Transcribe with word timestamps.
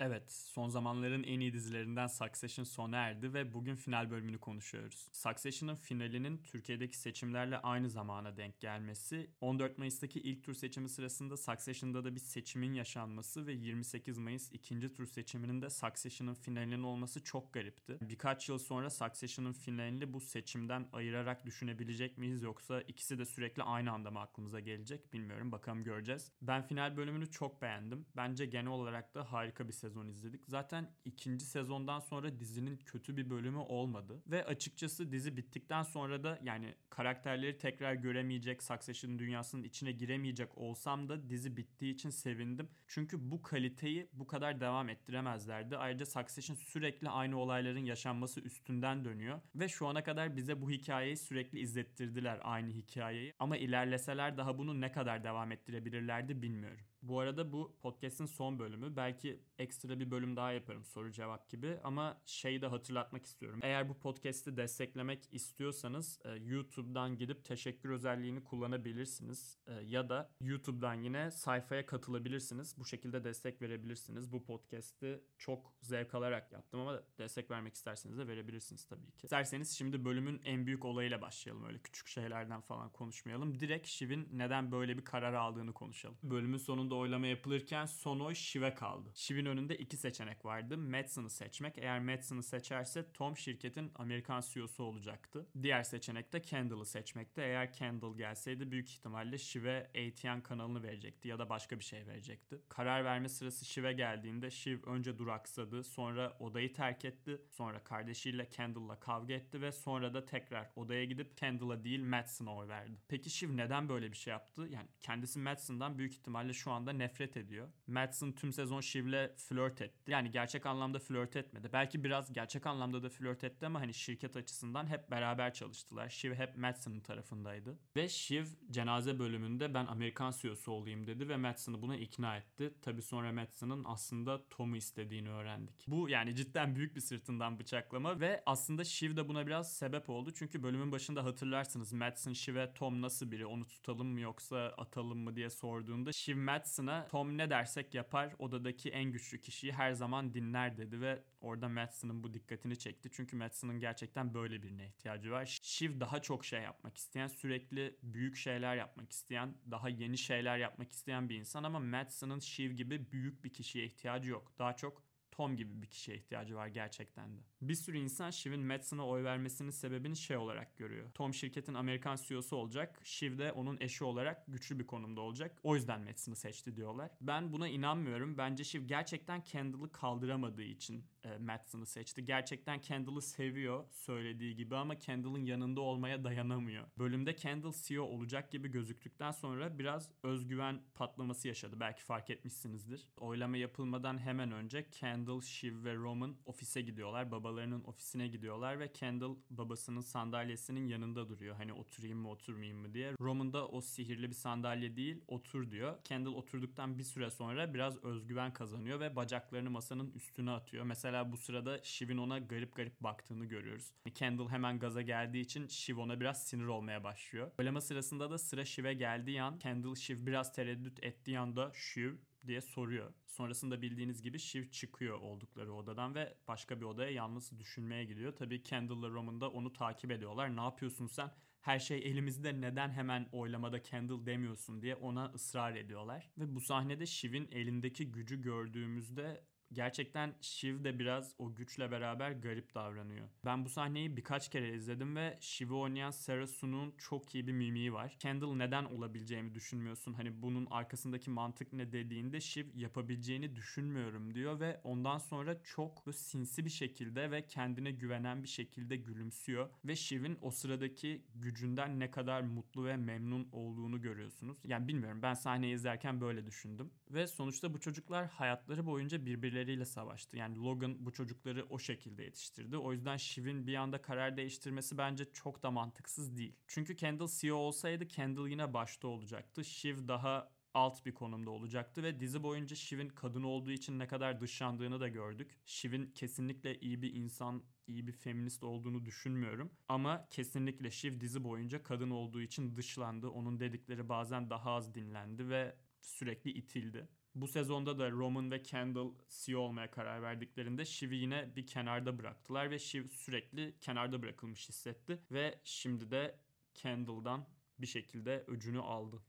Evet, 0.00 0.32
son 0.32 0.68
zamanların 0.68 1.22
en 1.22 1.40
iyi 1.40 1.52
dizilerinden 1.52 2.06
Succession 2.06 2.64
sona 2.64 2.96
erdi 2.96 3.34
ve 3.34 3.54
bugün 3.54 3.76
final 3.76 4.10
bölümünü 4.10 4.38
konuşuyoruz. 4.38 5.08
Succession'ın 5.12 5.74
finalinin 5.76 6.38
Türkiye'deki 6.42 6.98
seçimlerle 6.98 7.58
aynı 7.58 7.90
zamana 7.90 8.36
denk 8.36 8.60
gelmesi, 8.60 9.30
14 9.40 9.78
Mayıs'taki 9.78 10.20
ilk 10.20 10.44
tur 10.44 10.54
seçimi 10.54 10.88
sırasında 10.88 11.36
Succession'da 11.36 12.04
da 12.04 12.14
bir 12.14 12.20
seçimin 12.20 12.74
yaşanması 12.74 13.46
ve 13.46 13.52
28 13.52 14.18
Mayıs 14.18 14.52
ikinci 14.52 14.94
tur 14.94 15.06
seçiminin 15.06 15.62
de 15.62 15.70
Succession'ın 15.70 16.34
finalinin 16.34 16.82
olması 16.82 17.24
çok 17.24 17.52
garipti. 17.52 17.98
Birkaç 18.00 18.48
yıl 18.48 18.58
sonra 18.58 18.90
Succession'ın 18.90 19.52
finalini 19.52 20.12
bu 20.12 20.20
seçimden 20.20 20.88
ayırarak 20.92 21.46
düşünebilecek 21.46 22.18
miyiz 22.18 22.42
yoksa 22.42 22.80
ikisi 22.80 23.18
de 23.18 23.24
sürekli 23.24 23.62
aynı 23.62 23.92
anda 23.92 24.10
mı 24.10 24.20
aklımıza 24.20 24.60
gelecek 24.60 25.12
bilmiyorum 25.12 25.52
bakalım 25.52 25.84
göreceğiz. 25.84 26.32
Ben 26.42 26.62
final 26.62 26.96
bölümünü 26.96 27.30
çok 27.30 27.62
beğendim. 27.62 28.06
Bence 28.16 28.46
genel 28.46 28.70
olarak 28.70 29.14
da 29.14 29.32
harika 29.32 29.68
bir 29.68 29.72
sezon 29.86 30.08
izledik. 30.08 30.46
Zaten 30.46 30.90
ikinci 31.04 31.44
sezondan 31.44 32.00
sonra 32.00 32.38
dizinin 32.38 32.76
kötü 32.76 33.16
bir 33.16 33.30
bölümü 33.30 33.58
olmadı. 33.58 34.22
Ve 34.26 34.44
açıkçası 34.44 35.12
dizi 35.12 35.36
bittikten 35.36 35.82
sonra 35.82 36.24
da 36.24 36.38
yani 36.42 36.74
karakterleri 36.90 37.58
tekrar 37.58 37.94
göremeyecek, 37.94 38.62
Succession 38.62 39.18
dünyasının 39.18 39.62
içine 39.62 39.92
giremeyecek 39.92 40.58
olsam 40.58 41.08
da 41.08 41.28
dizi 41.30 41.56
bittiği 41.56 41.94
için 41.94 42.10
sevindim. 42.10 42.68
Çünkü 42.86 43.30
bu 43.30 43.42
kaliteyi 43.42 44.08
bu 44.12 44.26
kadar 44.26 44.60
devam 44.60 44.88
ettiremezlerdi. 44.88 45.76
Ayrıca 45.76 46.06
Succession 46.06 46.56
sürekli 46.56 47.08
aynı 47.08 47.38
olayların 47.38 47.84
yaşanması 47.84 48.40
üstünden 48.40 49.04
dönüyor. 49.04 49.40
Ve 49.54 49.68
şu 49.68 49.86
ana 49.86 50.02
kadar 50.02 50.36
bize 50.36 50.60
bu 50.62 50.70
hikayeyi 50.70 51.16
sürekli 51.16 51.60
izlettirdiler 51.60 52.40
aynı 52.42 52.70
hikayeyi. 52.70 53.34
Ama 53.38 53.56
ilerleseler 53.56 54.36
daha 54.36 54.58
bunu 54.58 54.80
ne 54.80 54.92
kadar 54.92 55.24
devam 55.24 55.52
ettirebilirlerdi 55.52 56.42
bilmiyorum. 56.42 56.84
Bu 57.08 57.20
arada 57.20 57.52
bu 57.52 57.76
podcast'in 57.82 58.26
son 58.26 58.58
bölümü. 58.58 58.96
Belki 58.96 59.40
ekstra 59.58 59.98
bir 60.00 60.10
bölüm 60.10 60.36
daha 60.36 60.52
yaparım 60.52 60.84
soru 60.84 61.12
cevap 61.12 61.48
gibi 61.48 61.78
ama 61.84 62.22
şeyi 62.26 62.62
de 62.62 62.66
hatırlatmak 62.66 63.24
istiyorum. 63.24 63.60
Eğer 63.62 63.88
bu 63.88 63.98
podcast'i 63.98 64.56
desteklemek 64.56 65.28
istiyorsanız 65.32 66.20
e, 66.24 66.30
YouTube'dan 66.30 67.18
gidip 67.18 67.44
teşekkür 67.44 67.90
özelliğini 67.90 68.44
kullanabilirsiniz. 68.44 69.58
E, 69.66 69.72
ya 69.72 70.08
da 70.08 70.30
YouTube'dan 70.40 70.94
yine 70.94 71.30
sayfaya 71.30 71.86
katılabilirsiniz. 71.86 72.78
Bu 72.78 72.84
şekilde 72.84 73.24
destek 73.24 73.62
verebilirsiniz. 73.62 74.32
Bu 74.32 74.44
podcast'i 74.44 75.20
çok 75.38 75.74
zevk 75.80 76.14
alarak 76.14 76.52
yaptım 76.52 76.80
ama 76.80 77.02
destek 77.18 77.50
vermek 77.50 77.74
isterseniz 77.74 78.18
de 78.18 78.28
verebilirsiniz 78.28 78.86
tabii 78.86 79.06
ki. 79.06 79.24
İsterseniz 79.24 79.78
şimdi 79.78 80.04
bölümün 80.04 80.40
en 80.44 80.66
büyük 80.66 80.84
olayıyla 80.84 81.20
başlayalım. 81.20 81.64
Öyle 81.64 81.78
küçük 81.78 82.08
şeylerden 82.08 82.60
falan 82.60 82.92
konuşmayalım. 82.92 83.60
Direkt 83.60 83.86
Shiv'in 83.86 84.28
neden 84.32 84.72
böyle 84.72 84.98
bir 84.98 85.04
karar 85.04 85.34
aldığını 85.34 85.72
konuşalım. 85.72 86.16
Bölümün 86.22 86.58
sonunda 86.58 86.95
oylama 86.96 87.26
yapılırken 87.26 87.86
son 87.86 88.20
oy 88.20 88.34
Shiv'e 88.34 88.74
kaldı. 88.74 89.10
Shiv'in 89.14 89.46
önünde 89.46 89.76
iki 89.76 89.96
seçenek 89.96 90.44
vardı. 90.44 90.78
Madsen'ı 90.78 91.30
seçmek. 91.30 91.78
Eğer 91.78 92.00
Madsen'ı 92.00 92.42
seçerse 92.42 93.12
Tom 93.12 93.36
şirketin 93.36 93.92
Amerikan 93.94 94.42
CEO'su 94.52 94.84
olacaktı. 94.84 95.46
Diğer 95.62 95.82
seçenek 95.82 96.32
de 96.32 96.42
Kendall'ı 96.42 96.86
seçmekti. 96.86 97.40
Eğer 97.40 97.72
Kendall 97.72 98.16
gelseydi 98.16 98.70
büyük 98.70 98.90
ihtimalle 98.90 99.38
Shiv'e 99.38 99.90
ATN 99.90 100.40
kanalını 100.40 100.82
verecekti 100.82 101.28
ya 101.28 101.38
da 101.38 101.48
başka 101.48 101.78
bir 101.78 101.84
şey 101.84 102.06
verecekti. 102.06 102.60
Karar 102.68 103.04
verme 103.04 103.28
sırası 103.28 103.64
Shiv'e 103.64 103.92
geldiğinde 103.92 104.50
Shiv 104.50 104.78
önce 104.86 105.18
duraksadı, 105.18 105.84
sonra 105.84 106.36
odayı 106.40 106.72
terk 106.72 107.04
etti, 107.04 107.40
sonra 107.50 107.84
kardeşiyle 107.84 108.48
Kendall'la 108.48 109.00
kavga 109.00 109.34
etti 109.34 109.60
ve 109.60 109.72
sonra 109.72 110.14
da 110.14 110.26
tekrar 110.26 110.70
odaya 110.76 111.04
gidip 111.04 111.36
Kendall'a 111.36 111.84
değil 111.84 112.02
Madsen'a 112.02 112.56
oy 112.56 112.68
verdi. 112.68 112.98
Peki 113.08 113.30
Shiv 113.30 113.56
neden 113.56 113.88
böyle 113.88 114.12
bir 114.12 114.16
şey 114.16 114.30
yaptı? 114.30 114.68
Yani 114.70 114.88
kendisi 115.00 115.38
Madsen'dan 115.38 115.98
büyük 115.98 116.12
ihtimalle 116.12 116.52
şu 116.52 116.70
anda 116.76 116.92
nefret 116.92 117.36
ediyor. 117.36 117.68
Madsen 117.86 118.32
tüm 118.32 118.52
sezon 118.52 118.80
Shiv'le 118.80 119.36
flört 119.36 119.82
etti. 119.82 120.10
Yani 120.10 120.30
gerçek 120.30 120.66
anlamda 120.66 120.98
flört 120.98 121.36
etmedi. 121.36 121.70
Belki 121.72 122.04
biraz 122.04 122.32
gerçek 122.32 122.66
anlamda 122.66 123.02
da 123.02 123.08
flört 123.08 123.44
etti 123.44 123.66
ama 123.66 123.80
hani 123.80 123.94
şirket 123.94 124.36
açısından 124.36 124.86
hep 124.86 125.10
beraber 125.10 125.52
çalıştılar. 125.54 126.08
Shiv 126.08 126.34
hep 126.34 126.56
Madsen'ın 126.56 127.00
tarafındaydı. 127.00 127.78
Ve 127.96 128.08
Shiv 128.08 128.46
cenaze 128.70 129.18
bölümünde 129.18 129.74
ben 129.74 129.86
Amerikan 129.86 130.32
CEO'su 130.40 130.72
olayım 130.72 131.06
dedi 131.06 131.28
ve 131.28 131.36
Madsen'ı 131.36 131.82
buna 131.82 131.96
ikna 131.96 132.36
etti. 132.36 132.74
Tabi 132.82 133.02
sonra 133.02 133.32
Madsen'ın 133.32 133.84
aslında 133.84 134.48
Tom'u 134.48 134.76
istediğini 134.76 135.30
öğrendik. 135.30 135.84
Bu 135.88 136.08
yani 136.08 136.36
cidden 136.36 136.76
büyük 136.76 136.96
bir 136.96 137.00
sırtından 137.00 137.58
bıçaklama 137.58 138.20
ve 138.20 138.42
aslında 138.46 138.84
Shiv 138.84 139.16
de 139.16 139.28
buna 139.28 139.46
biraz 139.46 139.72
sebep 139.72 140.10
oldu. 140.10 140.30
Çünkü 140.34 140.62
bölümün 140.62 140.92
başında 140.92 141.24
hatırlarsınız 141.24 141.92
Madsen 141.92 142.32
Shiv'e 142.32 142.72
Tom 142.74 143.02
nasıl 143.02 143.30
biri 143.30 143.46
onu 143.46 143.66
tutalım 143.66 144.06
mı 144.06 144.20
yoksa 144.20 144.74
atalım 144.76 145.18
mı 145.18 145.36
diye 145.36 145.50
sorduğunda 145.50 146.12
Shiv 146.12 146.36
Madsen'a 146.66 147.06
Tom 147.08 147.38
ne 147.38 147.50
dersek 147.50 147.94
yapar 147.94 148.34
odadaki 148.38 148.90
en 148.90 149.04
güçlü 149.12 149.40
kişiyi 149.40 149.72
her 149.72 149.92
zaman 149.92 150.34
dinler 150.34 150.76
dedi 150.76 151.00
ve 151.00 151.22
orada 151.40 151.68
Madsen'ın 151.68 152.22
bu 152.22 152.34
dikkatini 152.34 152.78
çekti. 152.78 153.08
Çünkü 153.12 153.36
Madsen'ın 153.36 153.80
gerçekten 153.80 154.34
böyle 154.34 154.62
birine 154.62 154.86
ihtiyacı 154.86 155.30
var. 155.30 155.60
Shiv 155.62 156.00
daha 156.00 156.22
çok 156.22 156.44
şey 156.44 156.62
yapmak 156.62 156.96
isteyen, 156.96 157.28
sürekli 157.28 157.96
büyük 158.02 158.36
şeyler 158.36 158.76
yapmak 158.76 159.12
isteyen, 159.12 159.54
daha 159.70 159.88
yeni 159.88 160.18
şeyler 160.18 160.58
yapmak 160.58 160.92
isteyen 160.92 161.28
bir 161.28 161.36
insan 161.36 161.64
ama 161.64 161.80
Madsen'ın 161.80 162.38
Shiv 162.38 162.70
gibi 162.70 163.12
büyük 163.12 163.44
bir 163.44 163.52
kişiye 163.52 163.84
ihtiyacı 163.84 164.30
yok. 164.30 164.52
Daha 164.58 164.76
çok 164.76 165.02
Tom 165.36 165.56
gibi 165.56 165.82
bir 165.82 165.86
kişiye 165.86 166.16
ihtiyacı 166.16 166.56
var 166.56 166.66
gerçekten 166.66 167.36
de. 167.36 167.40
Bir 167.62 167.74
sürü 167.74 167.98
insan 167.98 168.30
Shiv'in 168.30 168.66
Madsen'a 168.66 169.06
oy 169.06 169.24
vermesinin 169.24 169.70
sebebini 169.70 170.16
şey 170.16 170.36
olarak 170.36 170.76
görüyor. 170.76 171.10
Tom 171.14 171.34
şirketin 171.34 171.74
Amerikan 171.74 172.16
CEO'su 172.16 172.56
olacak. 172.56 173.00
Shiv 173.04 173.38
de 173.38 173.52
onun 173.52 173.76
eşi 173.80 174.04
olarak 174.04 174.44
güçlü 174.48 174.78
bir 174.78 174.86
konumda 174.86 175.20
olacak. 175.20 175.60
O 175.62 175.74
yüzden 175.74 176.00
Madsen'ı 176.00 176.36
seçti 176.36 176.76
diyorlar. 176.76 177.10
Ben 177.20 177.52
buna 177.52 177.68
inanmıyorum. 177.68 178.38
Bence 178.38 178.64
Shiv 178.64 178.82
gerçekten 178.82 179.44
Kendall'ı 179.44 179.92
kaldıramadığı 179.92 180.62
için 180.62 181.04
e, 181.26 181.38
Madsen'ı 181.38 181.86
seçti. 181.86 182.24
Gerçekten 182.24 182.80
Kendall'ı 182.80 183.22
seviyor 183.22 183.84
söylediği 183.90 184.56
gibi 184.56 184.76
ama 184.76 184.98
Kendall'ın 184.98 185.44
yanında 185.44 185.80
olmaya 185.80 186.24
dayanamıyor. 186.24 186.84
Bölümde 186.98 187.36
Kendall 187.36 187.72
CEO 187.82 188.04
olacak 188.04 188.52
gibi 188.52 188.68
gözüktükten 188.68 189.30
sonra 189.30 189.78
biraz 189.78 190.10
özgüven 190.22 190.80
patlaması 190.94 191.48
yaşadı. 191.48 191.80
Belki 191.80 192.02
fark 192.02 192.30
etmişsinizdir. 192.30 193.08
Oylama 193.16 193.56
yapılmadan 193.56 194.18
hemen 194.18 194.52
önce 194.52 194.90
Kendall, 194.90 195.40
Shiv 195.40 195.84
ve 195.84 195.94
Roman 195.94 196.36
ofise 196.46 196.82
gidiyorlar. 196.82 197.30
Babalarının 197.30 197.84
ofisine 197.84 198.28
gidiyorlar 198.28 198.80
ve 198.80 198.92
Kendall 198.92 199.36
babasının 199.50 200.00
sandalyesinin 200.00 200.88
yanında 200.88 201.28
duruyor. 201.28 201.56
Hani 201.56 201.72
oturayım 201.72 202.18
mı 202.18 202.30
oturmayayım 202.30 202.78
mı 202.78 202.94
diye. 202.94 203.12
Roman 203.20 203.52
da 203.52 203.68
o 203.68 203.80
sihirli 203.80 204.28
bir 204.28 204.34
sandalye 204.34 204.96
değil 204.96 205.24
otur 205.28 205.70
diyor. 205.70 205.98
Kendall 206.04 206.34
oturduktan 206.34 206.98
bir 206.98 207.02
süre 207.02 207.30
sonra 207.30 207.74
biraz 207.74 208.04
özgüven 208.04 208.52
kazanıyor 208.52 209.00
ve 209.00 209.16
bacaklarını 209.16 209.70
masanın 209.70 210.10
üstüne 210.10 210.50
atıyor. 210.50 210.84
Mesela 210.84 211.15
mesela 211.16 211.32
bu 211.32 211.36
sırada 211.36 211.80
Shiv'in 211.82 212.16
ona 212.16 212.38
garip 212.38 212.76
garip 212.76 213.00
baktığını 213.00 213.44
görüyoruz. 213.44 213.92
Kendall 214.14 214.48
hemen 214.48 214.78
gaza 214.78 215.02
geldiği 215.02 215.40
için 215.40 215.68
Shiv 215.68 215.98
ona 215.98 216.20
biraz 216.20 216.46
sinir 216.48 216.66
olmaya 216.66 217.04
başlıyor. 217.04 217.50
Oylama 217.58 217.80
sırasında 217.80 218.30
da 218.30 218.38
sıra 218.38 218.64
Shiv'e 218.64 218.94
geldiği 218.94 219.42
an 219.42 219.58
Kendall 219.58 219.94
Shiv 219.94 220.26
biraz 220.26 220.52
tereddüt 220.52 221.04
ettiği 221.04 221.38
anda 221.38 221.72
Shiv 221.74 222.14
diye 222.46 222.60
soruyor. 222.60 223.12
Sonrasında 223.26 223.82
bildiğiniz 223.82 224.22
gibi 224.22 224.38
Shiv 224.38 224.64
çıkıyor 224.70 225.18
oldukları 225.20 225.72
odadan 225.72 226.14
ve 226.14 226.34
başka 226.48 226.80
bir 226.80 226.84
odaya 226.84 227.10
yalnız 227.10 227.58
düşünmeye 227.58 228.04
gidiyor. 228.04 228.36
Tabii 228.36 228.62
Kendall'la 228.62 229.08
Roman 229.08 229.40
da 229.40 229.50
onu 229.50 229.72
takip 229.72 230.10
ediyorlar. 230.10 230.56
Ne 230.56 230.60
yapıyorsun 230.62 231.06
sen? 231.06 231.30
Her 231.60 231.78
şey 231.78 231.98
elimizde 231.98 232.60
neden 232.60 232.90
hemen 232.90 233.28
oylamada 233.32 233.82
Kendall 233.82 234.26
demiyorsun 234.26 234.82
diye 234.82 234.94
ona 234.96 235.24
ısrar 235.34 235.74
ediyorlar. 235.74 236.30
Ve 236.38 236.54
bu 236.54 236.60
sahnede 236.60 237.06
Shiv'in 237.06 237.48
elindeki 237.52 238.12
gücü 238.12 238.42
gördüğümüzde 238.42 239.44
gerçekten 239.72 240.34
Shiv 240.40 240.84
de 240.84 240.98
biraz 240.98 241.34
o 241.38 241.54
güçle 241.54 241.90
beraber 241.90 242.30
garip 242.30 242.74
davranıyor. 242.74 243.28
Ben 243.44 243.64
bu 243.64 243.68
sahneyi 243.68 244.16
birkaç 244.16 244.50
kere 244.50 244.74
izledim 244.74 245.16
ve 245.16 245.38
Shiv'i 245.40 245.74
oynayan 245.74 246.10
Sarah 246.10 246.46
Su'nun 246.46 246.94
çok 246.98 247.34
iyi 247.34 247.46
bir 247.46 247.52
mimiği 247.52 247.92
var. 247.92 248.16
Kendall 248.18 248.54
neden 248.54 248.84
olabileceğimi 248.84 249.54
düşünmüyorsun? 249.54 250.12
Hani 250.12 250.42
bunun 250.42 250.66
arkasındaki 250.70 251.30
mantık 251.30 251.72
ne 251.72 251.92
dediğinde 251.92 252.40
Shiv 252.40 252.66
yapabileceğini 252.74 253.56
düşünmüyorum 253.56 254.34
diyor 254.34 254.60
ve 254.60 254.80
ondan 254.84 255.18
sonra 255.18 255.62
çok 255.62 256.04
sinsi 256.14 256.64
bir 256.64 256.70
şekilde 256.70 257.30
ve 257.30 257.46
kendine 257.46 257.90
güvenen 257.90 258.42
bir 258.42 258.48
şekilde 258.48 258.96
gülümsüyor 258.96 259.70
ve 259.84 259.96
Shiv'in 259.96 260.38
o 260.42 260.50
sıradaki 260.50 261.22
gücünden 261.34 262.00
ne 262.00 262.10
kadar 262.10 262.40
mutlu 262.40 262.84
ve 262.84 262.96
memnun 262.96 263.48
olduğunu 263.52 264.02
görüyorsunuz. 264.02 264.58
Yani 264.64 264.88
bilmiyorum 264.88 265.22
ben 265.22 265.34
sahneyi 265.34 265.74
izlerken 265.74 266.20
böyle 266.20 266.46
düşündüm. 266.46 266.90
Ve 267.10 267.26
sonuçta 267.26 267.74
bu 267.74 267.80
çocuklar 267.80 268.26
hayatları 268.26 268.86
boyunca 268.86 269.26
birbirlerine 269.26 269.55
birbirleriyle 269.56 269.84
savaştı. 269.84 270.36
Yani 270.36 270.56
Logan 270.56 271.06
bu 271.06 271.12
çocukları 271.12 271.66
o 271.70 271.78
şekilde 271.78 272.22
yetiştirdi. 272.22 272.76
O 272.76 272.92
yüzden 272.92 273.16
Shiv'in 273.16 273.66
bir 273.66 273.74
anda 273.74 274.02
karar 274.02 274.36
değiştirmesi 274.36 274.98
bence 274.98 275.24
çok 275.32 275.62
da 275.62 275.70
mantıksız 275.70 276.36
değil. 276.36 276.56
Çünkü 276.66 276.96
Kendall 276.96 277.28
CEO 277.28 277.56
olsaydı 277.56 278.08
Kendall 278.08 278.48
yine 278.48 278.74
başta 278.74 279.08
olacaktı. 279.08 279.64
Shiv 279.64 280.08
daha 280.08 280.52
alt 280.74 281.06
bir 281.06 281.14
konumda 281.14 281.50
olacaktı 281.50 282.02
ve 282.02 282.20
dizi 282.20 282.42
boyunca 282.42 282.76
Shiv'in 282.76 283.08
kadın 283.08 283.42
olduğu 283.42 283.70
için 283.70 283.98
ne 283.98 284.06
kadar 284.06 284.40
dışlandığını 284.40 285.00
da 285.00 285.08
gördük. 285.08 285.58
Shiv'in 285.64 286.06
kesinlikle 286.06 286.80
iyi 286.80 287.02
bir 287.02 287.14
insan, 287.14 287.62
iyi 287.86 288.06
bir 288.06 288.12
feminist 288.12 288.62
olduğunu 288.62 289.04
düşünmüyorum. 289.04 289.70
Ama 289.88 290.26
kesinlikle 290.30 290.90
Shiv 290.90 291.20
dizi 291.20 291.44
boyunca 291.44 291.82
kadın 291.82 292.10
olduğu 292.10 292.40
için 292.40 292.76
dışlandı. 292.76 293.28
Onun 293.28 293.60
dedikleri 293.60 294.08
bazen 294.08 294.50
daha 294.50 294.70
az 294.70 294.94
dinlendi 294.94 295.48
ve 295.48 295.76
sürekli 296.00 296.50
itildi. 296.50 297.08
Bu 297.36 297.48
sezonda 297.48 297.98
da 297.98 298.10
Roman 298.10 298.50
ve 298.50 298.62
Kendall 298.62 299.12
CEO 299.28 299.60
olmaya 299.60 299.90
karar 299.90 300.22
verdiklerinde 300.22 300.84
Shiv'i 300.84 301.16
yine 301.16 301.56
bir 301.56 301.66
kenarda 301.66 302.18
bıraktılar 302.18 302.70
ve 302.70 302.78
Shiv 302.78 303.08
sürekli 303.08 303.74
kenarda 303.80 304.22
bırakılmış 304.22 304.68
hissetti 304.68 305.22
ve 305.30 305.60
şimdi 305.64 306.10
de 306.10 306.38
Kendall'dan 306.74 307.48
bir 307.78 307.86
şekilde 307.86 308.44
öcünü 308.46 308.80
aldı. 308.80 309.22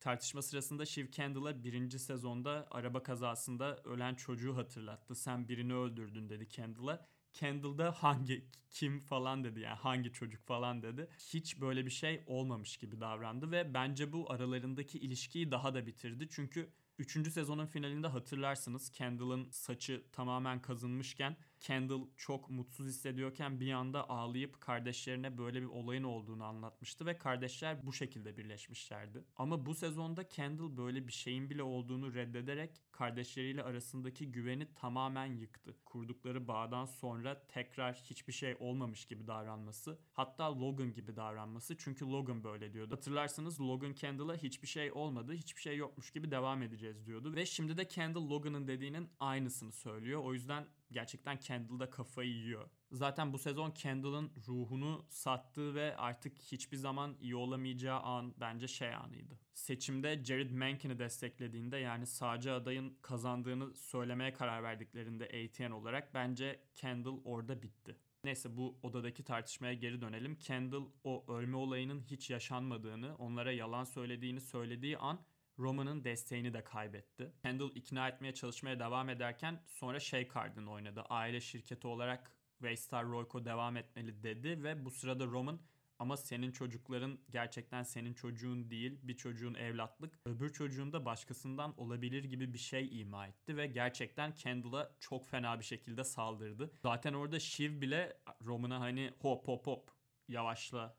Tartışma 0.00 0.42
sırasında 0.42 0.86
Shiv 0.86 1.06
Kendall'a 1.06 1.64
birinci 1.64 1.98
sezonda 1.98 2.68
araba 2.70 3.02
kazasında 3.02 3.76
ölen 3.84 4.14
çocuğu 4.14 4.56
hatırlattı. 4.56 5.14
Sen 5.14 5.48
birini 5.48 5.74
öldürdün 5.74 6.28
dedi 6.28 6.48
Kendall'a. 6.48 7.08
Kendall 7.32 7.78
da 7.78 7.92
hangi 7.92 8.46
kim 8.70 9.00
falan 9.00 9.44
dedi 9.44 9.60
yani 9.60 9.76
hangi 9.76 10.12
çocuk 10.12 10.46
falan 10.46 10.82
dedi. 10.82 11.08
Hiç 11.18 11.60
böyle 11.60 11.86
bir 11.86 11.90
şey 11.90 12.22
olmamış 12.26 12.76
gibi 12.76 13.00
davrandı 13.00 13.50
ve 13.50 13.74
bence 13.74 14.12
bu 14.12 14.32
aralarındaki 14.32 14.98
ilişkiyi 14.98 15.50
daha 15.50 15.74
da 15.74 15.86
bitirdi. 15.86 16.28
Çünkü 16.30 16.72
3. 16.98 17.32
sezonun 17.32 17.66
finalinde 17.66 18.06
hatırlarsınız 18.06 18.90
Kendall'ın 18.90 19.50
saçı 19.50 20.04
tamamen 20.12 20.62
kazınmışken 20.62 21.36
Kendall 21.60 22.06
çok 22.16 22.50
mutsuz 22.50 22.86
hissediyorken 22.86 23.60
bir 23.60 23.72
anda 23.72 24.10
ağlayıp 24.10 24.60
kardeşlerine 24.60 25.38
böyle 25.38 25.62
bir 25.62 25.66
olayın 25.66 26.04
olduğunu 26.04 26.44
anlatmıştı 26.44 27.06
ve 27.06 27.18
kardeşler 27.18 27.86
bu 27.86 27.92
şekilde 27.92 28.36
birleşmişlerdi. 28.36 29.24
Ama 29.36 29.66
bu 29.66 29.74
sezonda 29.74 30.28
Kendall 30.28 30.76
böyle 30.76 31.06
bir 31.08 31.12
şeyin 31.12 31.50
bile 31.50 31.62
olduğunu 31.62 32.14
reddederek 32.14 32.82
kardeşleriyle 32.92 33.62
arasındaki 33.62 34.32
güveni 34.32 34.74
tamamen 34.74 35.26
yıktı. 35.26 35.76
Kurdukları 35.84 36.48
bağdan 36.48 36.84
sonra 36.84 37.46
tekrar 37.48 37.94
hiçbir 37.94 38.32
şey 38.32 38.56
olmamış 38.60 39.04
gibi 39.04 39.26
davranması, 39.26 39.98
hatta 40.12 40.60
Logan 40.60 40.92
gibi 40.92 41.16
davranması 41.16 41.76
çünkü 41.76 42.04
Logan 42.04 42.44
böyle 42.44 42.72
diyordu. 42.72 42.94
Hatırlarsınız 42.94 43.60
Logan 43.60 43.94
Kendall'a 43.94 44.36
hiçbir 44.36 44.68
şey 44.68 44.92
olmadı, 44.92 45.32
hiçbir 45.32 45.60
şey 45.60 45.76
yokmuş 45.76 46.10
gibi 46.10 46.30
devam 46.30 46.62
edeceğiz 46.62 47.06
diyordu 47.06 47.34
ve 47.34 47.46
şimdi 47.46 47.76
de 47.76 47.88
Kendall 47.88 48.30
Logan'ın 48.30 48.68
dediğinin 48.68 49.08
aynısını 49.20 49.72
söylüyor. 49.72 50.24
O 50.24 50.34
yüzden 50.34 50.66
gerçekten 50.90 51.40
Kendall'da 51.40 51.90
kafayı 51.90 52.30
yiyor. 52.30 52.70
Zaten 52.92 53.32
bu 53.32 53.38
sezon 53.38 53.70
Kendall'ın 53.70 54.32
ruhunu 54.48 55.06
sattığı 55.08 55.74
ve 55.74 55.96
artık 55.96 56.38
hiçbir 56.38 56.76
zaman 56.76 57.16
iyi 57.20 57.36
olamayacağı 57.36 58.00
an 58.00 58.34
bence 58.40 58.68
şey 58.68 58.94
anıydı. 58.94 59.38
Seçimde 59.54 60.24
Jared 60.24 60.50
Menken'i 60.50 60.98
desteklediğinde 60.98 61.76
yani 61.76 62.06
sağcı 62.06 62.52
adayın 62.52 62.98
kazandığını 63.02 63.74
söylemeye 63.74 64.32
karar 64.32 64.62
verdiklerinde 64.62 65.24
ATN 65.24 65.70
olarak 65.70 66.14
bence 66.14 66.60
Kendall 66.74 67.20
orada 67.24 67.62
bitti. 67.62 67.96
Neyse 68.24 68.56
bu 68.56 68.78
odadaki 68.82 69.24
tartışmaya 69.24 69.74
geri 69.74 70.00
dönelim. 70.00 70.38
Kendall 70.38 70.86
o 71.04 71.24
ölme 71.32 71.56
olayının 71.56 72.02
hiç 72.02 72.30
yaşanmadığını, 72.30 73.16
onlara 73.16 73.52
yalan 73.52 73.84
söylediğini 73.84 74.40
söylediği 74.40 74.98
an 74.98 75.20
Roman'ın 75.58 76.04
desteğini 76.04 76.52
de 76.52 76.64
kaybetti. 76.64 77.32
Kendall 77.42 77.70
ikna 77.74 78.08
etmeye 78.08 78.34
çalışmaya 78.34 78.78
devam 78.80 79.08
ederken 79.08 79.62
sonra 79.66 80.00
şey 80.00 80.28
Card'ın 80.34 80.66
oynadı. 80.66 81.04
Aile 81.08 81.40
şirketi 81.40 81.86
olarak 81.86 82.32
Waystar 82.58 83.06
Royco 83.06 83.44
devam 83.44 83.76
etmeli 83.76 84.22
dedi 84.22 84.64
ve 84.64 84.84
bu 84.84 84.90
sırada 84.90 85.26
Roman 85.26 85.60
ama 85.98 86.16
senin 86.16 86.52
çocukların 86.52 87.18
gerçekten 87.30 87.82
senin 87.82 88.14
çocuğun 88.14 88.70
değil 88.70 88.98
bir 89.02 89.16
çocuğun 89.16 89.54
evlatlık 89.54 90.20
öbür 90.26 90.52
çocuğun 90.52 90.92
da 90.92 91.04
başkasından 91.04 91.80
olabilir 91.80 92.24
gibi 92.24 92.52
bir 92.52 92.58
şey 92.58 93.00
ima 93.00 93.26
etti 93.26 93.56
ve 93.56 93.66
gerçekten 93.66 94.34
Kendall'a 94.34 94.90
çok 95.00 95.26
fena 95.26 95.58
bir 95.58 95.64
şekilde 95.64 96.04
saldırdı. 96.04 96.70
Zaten 96.82 97.12
orada 97.12 97.40
Shiv 97.40 97.80
bile 97.80 98.20
Roman'a 98.44 98.80
hani 98.80 99.12
hop 99.20 99.48
hop 99.48 99.66
hop 99.66 99.90
yavaşla 100.28 100.96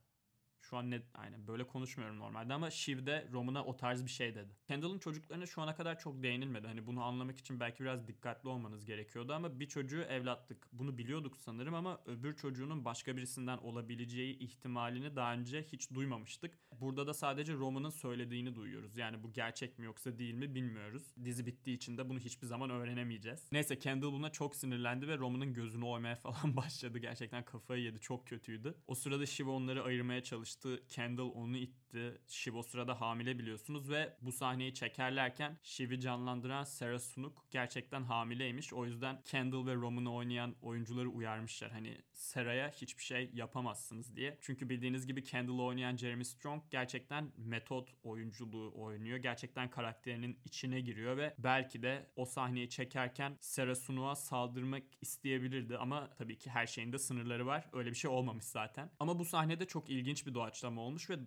şu 0.69 0.77
an 0.77 0.91
ne 0.91 1.01
aynen 1.13 1.47
böyle 1.47 1.67
konuşmuyorum 1.67 2.19
normalde 2.19 2.53
ama 2.53 2.71
Shiv'de 2.71 3.27
Roman'a 3.31 3.65
o 3.65 3.77
tarz 3.77 4.05
bir 4.05 4.09
şey 4.09 4.35
dedi. 4.35 4.55
Kendall'ın 4.67 4.99
çocuklarına 4.99 5.45
şu 5.45 5.61
ana 5.61 5.75
kadar 5.75 5.99
çok 5.99 6.23
değinilmedi. 6.23 6.67
Hani 6.67 6.87
bunu 6.87 7.03
anlamak 7.03 7.37
için 7.37 7.59
belki 7.59 7.83
biraz 7.83 8.07
dikkatli 8.07 8.49
olmanız 8.49 8.85
gerekiyordu 8.85 9.33
ama 9.33 9.59
bir 9.59 9.67
çocuğu 9.67 10.01
evlattık. 10.01 10.67
Bunu 10.71 10.97
biliyorduk 10.97 11.37
sanırım 11.37 11.73
ama 11.73 12.01
öbür 12.05 12.35
çocuğunun 12.35 12.85
başka 12.85 13.17
birisinden 13.17 13.57
olabileceği 13.57 14.39
ihtimalini 14.39 15.15
daha 15.15 15.33
önce 15.33 15.63
hiç 15.63 15.93
duymamıştık. 15.93 16.57
Burada 16.81 17.07
da 17.07 17.13
sadece 17.13 17.53
Roman'ın 17.53 17.89
söylediğini 17.89 18.55
duyuyoruz. 18.55 18.97
Yani 18.97 19.23
bu 19.23 19.33
gerçek 19.33 19.79
mi 19.79 19.85
yoksa 19.85 20.17
değil 20.19 20.33
mi 20.33 20.55
bilmiyoruz. 20.55 21.03
Dizi 21.23 21.45
bittiği 21.45 21.77
için 21.77 21.97
de 21.97 22.09
bunu 22.09 22.19
hiçbir 22.19 22.47
zaman 22.47 22.69
öğrenemeyeceğiz. 22.69 23.47
Neyse 23.51 23.79
Kendall 23.79 24.11
buna 24.11 24.29
çok 24.29 24.55
sinirlendi 24.55 25.07
ve 25.07 25.17
Roman'ın 25.17 25.53
gözünü 25.53 25.85
oymaya 25.85 26.15
falan 26.25 26.55
başladı. 26.55 26.97
Gerçekten 26.97 27.45
kafayı 27.45 27.83
yedi. 27.83 27.99
Çok 27.99 28.27
kötüydü. 28.27 28.75
O 28.87 28.95
sırada 28.95 29.25
Shiv 29.25 29.47
onları 29.47 29.83
ayırmaya 29.83 30.23
çalıştı 30.23 30.58
çalıştı. 30.59 30.83
Kendall 30.87 31.31
onu 31.33 31.57
itti. 31.57 31.88
Shiv 32.27 32.55
o 32.55 32.63
sırada 32.63 33.01
hamile 33.01 33.39
biliyorsunuz 33.39 33.89
ve 33.89 34.13
bu 34.21 34.31
sahneyi 34.31 34.73
çekerlerken 34.73 35.57
Shiv'i 35.63 35.99
canlandıran 35.99 36.63
Sarah 36.63 36.99
Sunuk 36.99 37.45
gerçekten 37.51 38.03
hamileymiş. 38.03 38.73
O 38.73 38.85
yüzden 38.85 39.21
Kendall 39.25 39.65
ve 39.65 39.75
Roman'ı 39.75 40.13
oynayan 40.13 40.55
oyuncuları 40.61 41.09
uyarmışlar. 41.09 41.71
Hani 41.71 41.97
Sarah'ya 42.13 42.69
hiçbir 42.69 43.03
şey 43.03 43.29
yapamazsınız 43.33 44.15
diye. 44.15 44.37
Çünkü 44.41 44.69
bildiğiniz 44.69 45.07
gibi 45.07 45.23
Kendall'ı 45.23 45.63
oynayan 45.63 45.97
Jeremy 45.97 46.25
Strong 46.25 46.63
gerçekten 46.69 47.31
metot 47.37 47.93
oyunculuğu 48.03 48.71
oynuyor. 48.75 49.17
Gerçekten 49.17 49.69
karakterinin 49.69 50.39
içine 50.45 50.81
giriyor 50.81 51.17
ve 51.17 51.35
belki 51.37 51.83
de 51.83 52.11
o 52.15 52.25
sahneyi 52.25 52.69
çekerken 52.69 53.37
Sarah 53.41 53.75
Sunuk'a 53.75 54.15
saldırmak 54.15 54.83
isteyebilirdi 55.01 55.77
ama 55.77 56.09
tabii 56.17 56.37
ki 56.37 56.49
her 56.49 56.67
şeyin 56.67 56.93
de 56.93 56.99
sınırları 56.99 57.45
var. 57.45 57.69
Öyle 57.73 57.89
bir 57.89 57.95
şey 57.95 58.11
olmamış 58.11 58.45
zaten. 58.45 58.91
Ama 58.99 59.19
bu 59.19 59.25
sahnede 59.25 59.65
çok 59.65 59.89
ilginç 59.89 60.27
bir 60.27 60.33
doğaçlama 60.33 60.81
olmuş 60.81 61.09
ve 61.09 61.19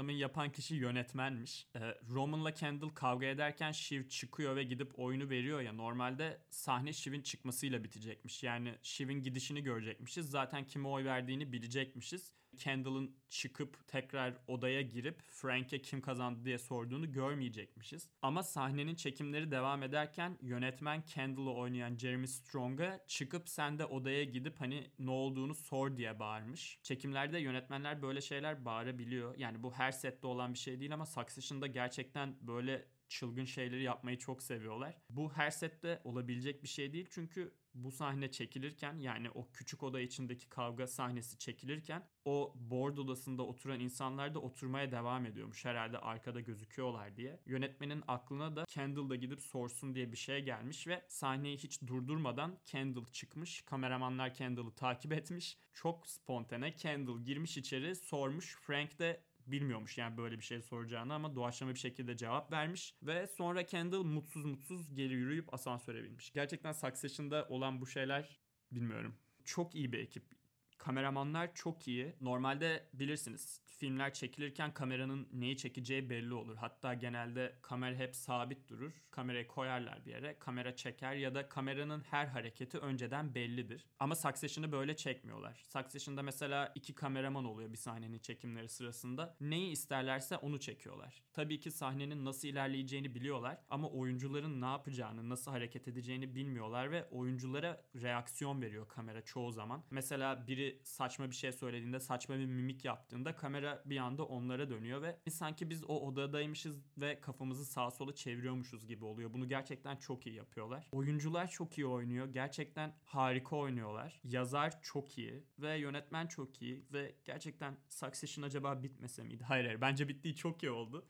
doğaçlamayı 0.00 0.18
yapan 0.18 0.52
kişi 0.52 0.74
yönetmenmiş. 0.74 1.66
Ee, 1.76 1.94
Roman'la 2.10 2.54
Kendall 2.54 2.88
kavga 2.88 3.26
ederken 3.26 3.72
Shiv 3.72 4.08
çıkıyor 4.08 4.56
ve 4.56 4.62
gidip 4.62 4.98
oyunu 4.98 5.30
veriyor 5.30 5.60
ya 5.60 5.72
normalde 5.72 6.38
sahne 6.50 6.92
Shiv'in 6.92 7.22
çıkmasıyla 7.22 7.84
bitecekmiş. 7.84 8.42
Yani 8.42 8.74
Shiv'in 8.82 9.22
gidişini 9.22 9.62
görecekmişiz. 9.62 10.30
Zaten 10.30 10.66
kime 10.66 10.88
oy 10.88 11.04
verdiğini 11.04 11.52
bilecekmişiz. 11.52 12.32
Kendall'ın 12.58 13.16
çıkıp 13.28 13.88
tekrar 13.88 14.34
odaya 14.46 14.82
girip 14.82 15.22
Frank'e 15.28 15.82
kim 15.82 16.00
kazandı 16.00 16.44
diye 16.44 16.58
sorduğunu 16.58 17.12
görmeyecekmişiz. 17.12 18.10
Ama 18.22 18.42
sahnenin 18.42 18.94
çekimleri 18.94 19.50
devam 19.50 19.82
ederken 19.82 20.38
yönetmen 20.42 21.02
Kendall'ı 21.04 21.54
oynayan 21.54 21.96
Jeremy 21.96 22.28
Strong'a 22.28 23.00
çıkıp 23.06 23.48
sen 23.48 23.78
de 23.78 23.84
odaya 23.84 24.24
gidip 24.24 24.60
hani 24.60 24.90
ne 24.98 25.10
olduğunu 25.10 25.54
sor 25.54 25.96
diye 25.96 26.18
bağırmış. 26.18 26.78
Çekimlerde 26.82 27.38
yönetmenler 27.38 28.02
böyle 28.02 28.20
şeyler 28.20 28.64
bağırabiliyor. 28.64 29.34
Yani 29.36 29.62
bu 29.62 29.72
her 29.72 29.92
sette 29.92 30.26
olan 30.26 30.54
bir 30.54 30.58
şey 30.58 30.80
değil 30.80 30.94
ama 30.94 31.06
Succession'da 31.06 31.66
gerçekten 31.66 32.36
böyle 32.40 32.86
çılgın 33.08 33.44
şeyleri 33.44 33.82
yapmayı 33.82 34.18
çok 34.18 34.42
seviyorlar. 34.42 34.96
Bu 35.10 35.32
her 35.32 35.50
sette 35.50 36.00
olabilecek 36.04 36.62
bir 36.62 36.68
şey 36.68 36.92
değil 36.92 37.08
çünkü 37.10 37.54
bu 37.74 37.90
sahne 37.90 38.30
çekilirken 38.30 38.98
yani 38.98 39.30
o 39.30 39.48
küçük 39.52 39.82
oda 39.82 40.00
içindeki 40.00 40.48
kavga 40.48 40.86
sahnesi 40.86 41.38
çekilirken 41.38 42.08
o 42.24 42.54
board 42.56 42.96
odasında 42.96 43.42
oturan 43.42 43.80
insanlar 43.80 44.34
da 44.34 44.38
oturmaya 44.38 44.92
devam 44.92 45.26
ediyormuş 45.26 45.64
herhalde 45.64 45.98
arkada 45.98 46.40
gözüküyorlar 46.40 47.16
diye. 47.16 47.40
Yönetmenin 47.46 48.02
aklına 48.08 48.56
da 48.56 48.64
Kendall 48.68 49.10
da 49.10 49.16
gidip 49.16 49.40
sorsun 49.40 49.94
diye 49.94 50.12
bir 50.12 50.16
şey 50.16 50.40
gelmiş 50.40 50.86
ve 50.86 51.04
sahneyi 51.08 51.56
hiç 51.58 51.82
durdurmadan 51.86 52.58
Kendall 52.66 53.04
çıkmış. 53.04 53.62
Kameramanlar 53.62 54.34
Kendall'ı 54.34 54.74
takip 54.74 55.12
etmiş. 55.12 55.58
Çok 55.74 56.06
spontane 56.06 56.76
Kendall 56.76 57.20
girmiş 57.20 57.56
içeri 57.56 57.96
sormuş. 57.96 58.56
Frank 58.60 58.98
de 58.98 59.29
bilmiyormuş 59.52 59.98
yani 59.98 60.16
böyle 60.16 60.38
bir 60.38 60.44
şey 60.44 60.62
soracağını 60.62 61.14
ama 61.14 61.34
doğaçlama 61.34 61.74
bir 61.74 61.78
şekilde 61.78 62.16
cevap 62.16 62.52
vermiş. 62.52 62.94
Ve 63.02 63.26
sonra 63.26 63.66
Kendall 63.66 64.02
mutsuz 64.02 64.44
mutsuz 64.44 64.94
geri 64.94 65.14
yürüyüp 65.14 65.54
asansöre 65.54 66.04
binmiş. 66.04 66.32
Gerçekten 66.32 66.72
Succession'da 66.72 67.46
olan 67.48 67.80
bu 67.80 67.86
şeyler 67.86 68.40
bilmiyorum. 68.72 69.14
Çok 69.44 69.74
iyi 69.74 69.92
bir 69.92 69.98
ekip. 69.98 70.39
Kameramanlar 70.80 71.54
çok 71.54 71.88
iyi. 71.88 72.14
Normalde 72.20 72.88
bilirsiniz 72.94 73.60
filmler 73.80 74.14
çekilirken 74.14 74.74
kameranın 74.74 75.28
neyi 75.32 75.56
çekeceği 75.56 76.10
belli 76.10 76.34
olur. 76.34 76.56
Hatta 76.56 76.94
genelde 76.94 77.58
kamera 77.62 77.96
hep 77.96 78.16
sabit 78.16 78.68
durur. 78.68 78.92
Kamerayı 79.10 79.46
koyarlar 79.46 80.06
bir 80.06 80.10
yere. 80.10 80.38
Kamera 80.38 80.76
çeker 80.76 81.14
ya 81.14 81.34
da 81.34 81.48
kameranın 81.48 82.00
her 82.10 82.26
hareketi 82.26 82.78
önceden 82.78 83.34
bellidir. 83.34 83.86
Ama 83.98 84.16
Succession'ı 84.16 84.72
böyle 84.72 84.96
çekmiyorlar. 84.96 85.62
Succession'da 85.68 86.22
mesela 86.22 86.72
iki 86.74 86.94
kameraman 86.94 87.44
oluyor 87.44 87.72
bir 87.72 87.76
sahnenin 87.76 88.18
çekimleri 88.18 88.68
sırasında. 88.68 89.36
Neyi 89.40 89.70
isterlerse 89.70 90.36
onu 90.36 90.60
çekiyorlar. 90.60 91.22
Tabii 91.32 91.60
ki 91.60 91.70
sahnenin 91.70 92.24
nasıl 92.24 92.48
ilerleyeceğini 92.48 93.14
biliyorlar 93.14 93.58
ama 93.70 93.88
oyuncuların 93.88 94.60
ne 94.60 94.66
yapacağını, 94.66 95.28
nasıl 95.28 95.50
hareket 95.50 95.88
edeceğini 95.88 96.34
bilmiyorlar 96.34 96.90
ve 96.90 97.04
oyunculara 97.04 97.82
reaksiyon 98.02 98.62
veriyor 98.62 98.88
kamera 98.88 99.22
çoğu 99.22 99.52
zaman. 99.52 99.84
Mesela 99.90 100.46
biri 100.46 100.69
saçma 100.82 101.30
bir 101.30 101.34
şey 101.34 101.52
söylediğinde, 101.52 102.00
saçma 102.00 102.38
bir 102.38 102.46
mimik 102.46 102.84
yaptığında 102.84 103.36
kamera 103.36 103.82
bir 103.86 103.96
anda 103.96 104.24
onlara 104.24 104.70
dönüyor 104.70 105.02
ve 105.02 105.18
sanki 105.30 105.70
biz 105.70 105.84
o 105.84 106.00
odadaymışız 106.00 106.82
ve 106.98 107.20
kafamızı 107.20 107.64
sağa 107.64 107.90
sola 107.90 108.14
çeviriyormuşuz 108.14 108.86
gibi 108.86 109.04
oluyor. 109.04 109.32
Bunu 109.32 109.48
gerçekten 109.48 109.96
çok 109.96 110.26
iyi 110.26 110.34
yapıyorlar. 110.36 110.88
Oyuncular 110.92 111.50
çok 111.50 111.78
iyi 111.78 111.86
oynuyor. 111.86 112.26
Gerçekten 112.26 112.94
harika 113.04 113.56
oynuyorlar. 113.56 114.20
Yazar 114.24 114.82
çok 114.82 115.18
iyi 115.18 115.44
ve 115.58 115.78
yönetmen 115.78 116.26
çok 116.26 116.62
iyi 116.62 116.84
ve 116.92 117.14
gerçekten 117.24 117.76
Succession 117.88 118.44
acaba 118.44 118.82
bitmese 118.82 119.22
miydi? 119.22 119.44
Hayır 119.44 119.64
hayır 119.64 119.80
bence 119.80 120.08
bittiği 120.08 120.36
çok 120.36 120.62
iyi 120.62 120.70
oldu. 120.70 121.08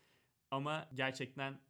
Ama 0.51 0.89
gerçekten 0.95 1.61